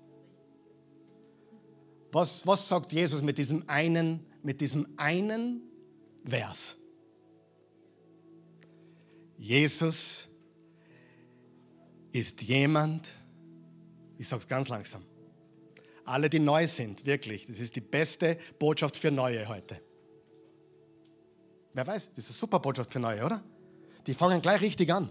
[2.11, 5.61] Was, was sagt Jesus mit diesem einen, mit diesem einen
[6.25, 6.75] Vers?
[9.41, 10.27] Jesus
[12.11, 13.11] ist jemand,
[14.19, 15.03] ich sage es ganz langsam,
[16.05, 19.81] alle, die neu sind, wirklich, das ist die beste Botschaft für Neue heute.
[21.73, 23.43] Wer weiß, das ist eine super Botschaft für Neue, oder?
[24.05, 25.09] Die fangen gleich richtig an.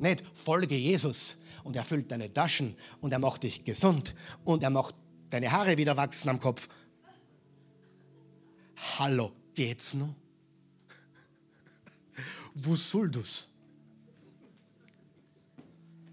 [0.00, 4.70] Nicht folge Jesus und er füllt deine Taschen und er macht dich gesund und er
[4.70, 4.96] macht
[5.30, 6.68] deine Haare wieder wachsen am Kopf.
[8.98, 10.16] Hallo, geht's noch?
[12.58, 13.48] Wo soll das?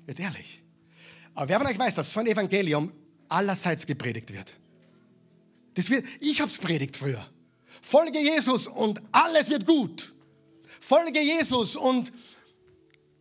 [0.06, 0.62] Jetzt ehrlich.
[1.34, 2.92] Aber wer von euch weiß, dass so ein Evangelium
[3.30, 4.54] allerseits gepredigt wird?
[5.74, 7.26] Das wird ich habe es predigt früher.
[7.82, 10.14] Folge Jesus und alles wird gut.
[10.82, 12.12] Folge Jesus und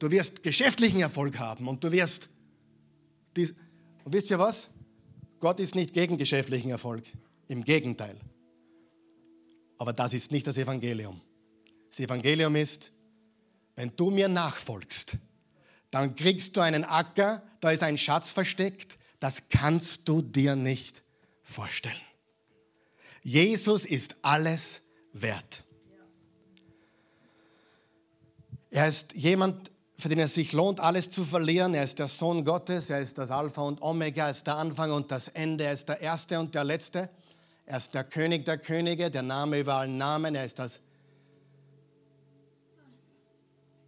[0.00, 2.28] du wirst geschäftlichen Erfolg haben und du wirst
[3.36, 3.54] dies,
[4.04, 4.68] und wisst ihr was?
[5.38, 7.04] Gott ist nicht gegen geschäftlichen Erfolg.
[7.46, 8.18] Im Gegenteil.
[9.78, 11.20] Aber das ist nicht das Evangelium.
[11.88, 12.90] Das Evangelium ist,
[13.76, 15.14] wenn du mir nachfolgst,
[15.90, 21.02] dann kriegst du einen Acker, da ist ein Schatz versteckt, das kannst du dir nicht
[21.42, 21.94] vorstellen.
[23.22, 25.62] Jesus ist alles wert.
[28.70, 31.74] Er ist jemand, für den es sich lohnt, alles zu verlieren.
[31.74, 34.90] Er ist der Sohn Gottes, er ist das Alpha und Omega, er ist der Anfang
[34.90, 37.08] und das Ende, er ist der Erste und der Letzte.
[37.66, 40.80] Er ist der König der Könige, der Name über allen Namen, er ist das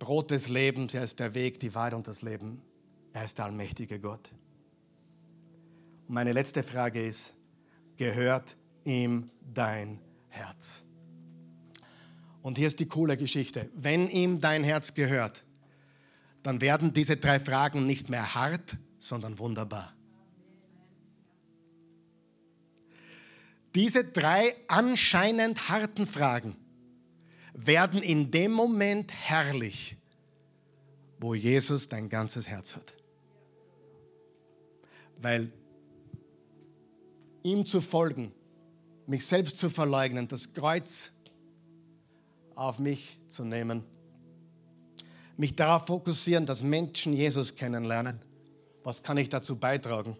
[0.05, 2.61] Brot des Lebens, er ist der Weg, die Wahrheit und das Leben.
[3.15, 4.33] Er ist der allmächtige Gott.
[6.07, 7.33] Und meine letzte Frage ist,
[7.97, 9.99] gehört ihm dein
[10.29, 10.85] Herz?
[12.43, 13.71] Und hier ist die coole Geschichte.
[13.75, 15.43] Wenn ihm dein Herz gehört,
[16.43, 19.95] dann werden diese drei Fragen nicht mehr hart, sondern wunderbar.
[23.75, 26.57] Diese drei anscheinend harten Fragen
[27.55, 29.97] werden in dem Moment herrlich,
[31.19, 32.93] wo Jesus dein ganzes Herz hat.
[35.23, 35.53] Weil
[37.43, 38.33] ihm zu folgen,
[39.07, 41.13] mich selbst zu verleugnen, das Kreuz
[42.57, 43.85] auf mich zu nehmen,
[45.37, 48.21] mich darauf fokussieren, dass Menschen Jesus kennenlernen.
[48.83, 50.17] Was kann ich dazu beitragen?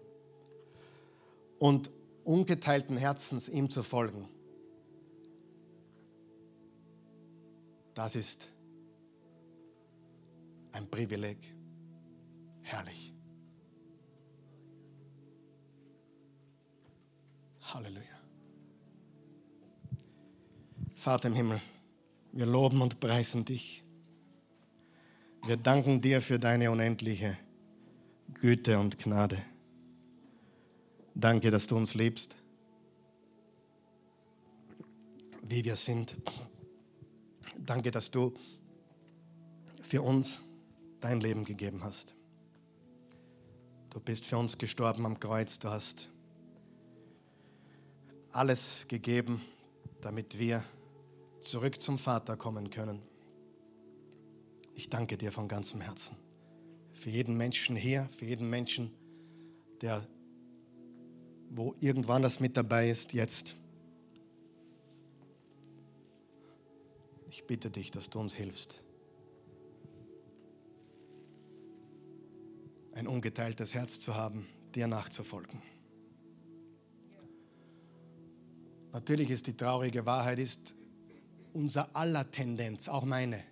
[1.59, 1.89] Und
[2.23, 4.27] ungeteilten Herzens ihm zu folgen.
[7.95, 8.49] Das ist
[10.73, 11.37] ein Privileg.
[12.61, 13.13] Herrlich.
[17.61, 18.03] Halleluja.
[20.95, 21.61] Vater im Himmel,
[22.33, 23.83] wir loben und preisen dich.
[25.45, 27.37] Wir danken dir für deine unendliche
[28.33, 29.41] Güte und Gnade.
[31.13, 32.35] Danke, dass du uns liebst,
[35.43, 36.15] wie wir sind.
[37.59, 38.33] Danke, dass du
[39.81, 40.41] für uns
[40.99, 42.15] dein Leben gegeben hast.
[43.89, 45.59] Du bist für uns gestorben am Kreuz.
[45.59, 46.09] Du hast
[48.31, 49.41] alles gegeben,
[50.01, 50.63] damit wir
[51.39, 53.01] zurück zum Vater kommen können.
[54.73, 56.17] Ich danke dir von ganzem Herzen.
[56.93, 58.91] Für jeden Menschen hier, für jeden Menschen,
[59.81, 60.05] der
[61.49, 63.55] wo irgendwann das mit dabei ist, jetzt
[67.35, 68.81] Ich bitte dich, dass du uns hilfst.
[72.93, 75.61] Ein ungeteiltes Herz zu haben, dir nachzufolgen.
[78.93, 80.75] Natürlich ist die traurige Wahrheit, ist
[81.51, 83.43] unser aller Tendenz, auch meine,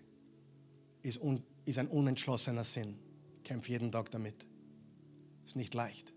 [1.02, 2.98] ist, un, ist ein unentschlossener Sinn.
[3.44, 4.48] Kämpf jeden Tag damit.
[5.44, 6.14] Ist nicht leicht.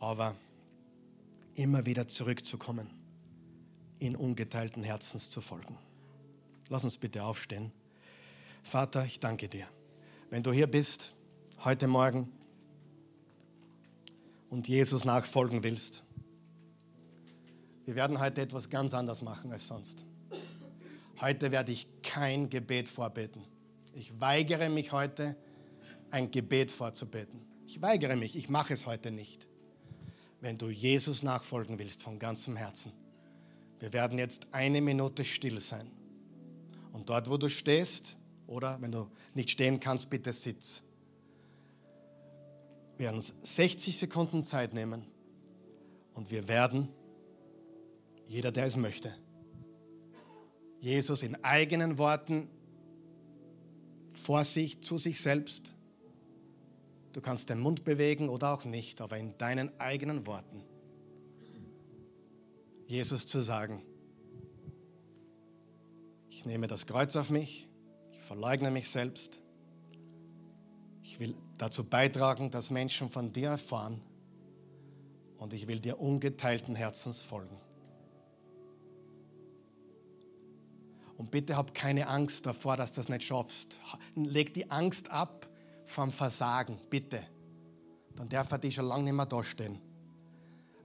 [0.00, 0.34] Aber
[1.54, 3.01] immer wieder zurückzukommen,
[4.02, 5.78] in ungeteilten Herzens zu folgen.
[6.68, 7.70] Lass uns bitte aufstehen.
[8.64, 9.66] Vater, ich danke dir.
[10.28, 11.12] Wenn du hier bist,
[11.64, 12.30] heute Morgen,
[14.50, 16.02] und Jesus nachfolgen willst,
[17.86, 20.04] wir werden heute etwas ganz anderes machen als sonst.
[21.20, 23.44] Heute werde ich kein Gebet vorbeten.
[23.94, 25.36] Ich weigere mich heute,
[26.10, 27.40] ein Gebet vorzubeten.
[27.66, 29.46] Ich weigere mich, ich mache es heute nicht.
[30.40, 32.92] Wenn du Jesus nachfolgen willst von ganzem Herzen,
[33.82, 35.90] wir werden jetzt eine Minute still sein.
[36.92, 38.16] Und dort, wo du stehst,
[38.46, 40.84] oder wenn du nicht stehen kannst, bitte sitz
[42.96, 45.04] werden uns 60 Sekunden Zeit nehmen
[46.14, 46.90] und wir werden,
[48.28, 49.12] jeder, der es möchte,
[50.78, 52.48] Jesus in eigenen Worten
[54.12, 55.74] vor sich, zu sich selbst,
[57.14, 60.62] du kannst den Mund bewegen oder auch nicht, aber in deinen eigenen Worten,
[62.92, 63.82] Jesus zu sagen,
[66.28, 67.66] ich nehme das Kreuz auf mich,
[68.12, 69.40] ich verleugne mich selbst,
[71.02, 74.02] ich will dazu beitragen, dass Menschen von dir erfahren
[75.38, 77.58] und ich will dir ungeteilten Herzens folgen.
[81.16, 83.80] Und bitte hab keine Angst davor, dass du das nicht schaffst.
[84.16, 85.48] Leg die Angst ab
[85.86, 87.22] vom Versagen, bitte.
[88.16, 89.80] Dann darf er dich schon lange nicht mehr dastehen.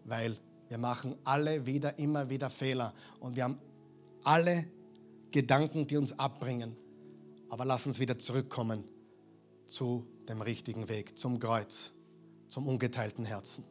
[0.05, 0.39] Weil
[0.70, 2.93] wir machen alle wieder, immer wieder Fehler.
[3.20, 3.59] Und wir haben
[4.24, 4.65] alle
[5.32, 6.76] Gedanken, die uns abbringen.
[7.49, 8.84] Aber lass uns wieder zurückkommen
[9.68, 11.93] zu dem richtigen Weg, zum Kreuz,
[12.49, 13.63] zum ungeteilten Herzen.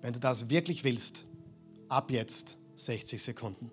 [0.00, 1.26] Wenn du das wirklich willst,
[1.88, 3.70] ab jetzt 60 Sekunden.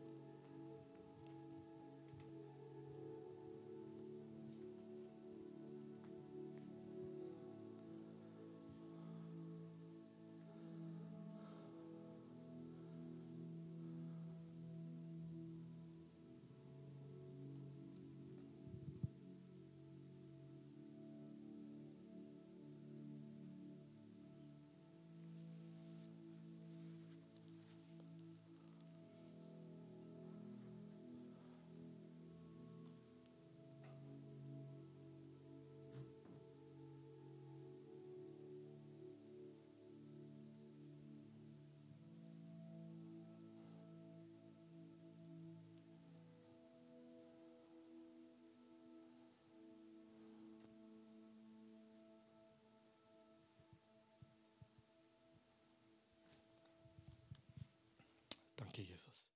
[58.79, 59.29] Danke, Jesus.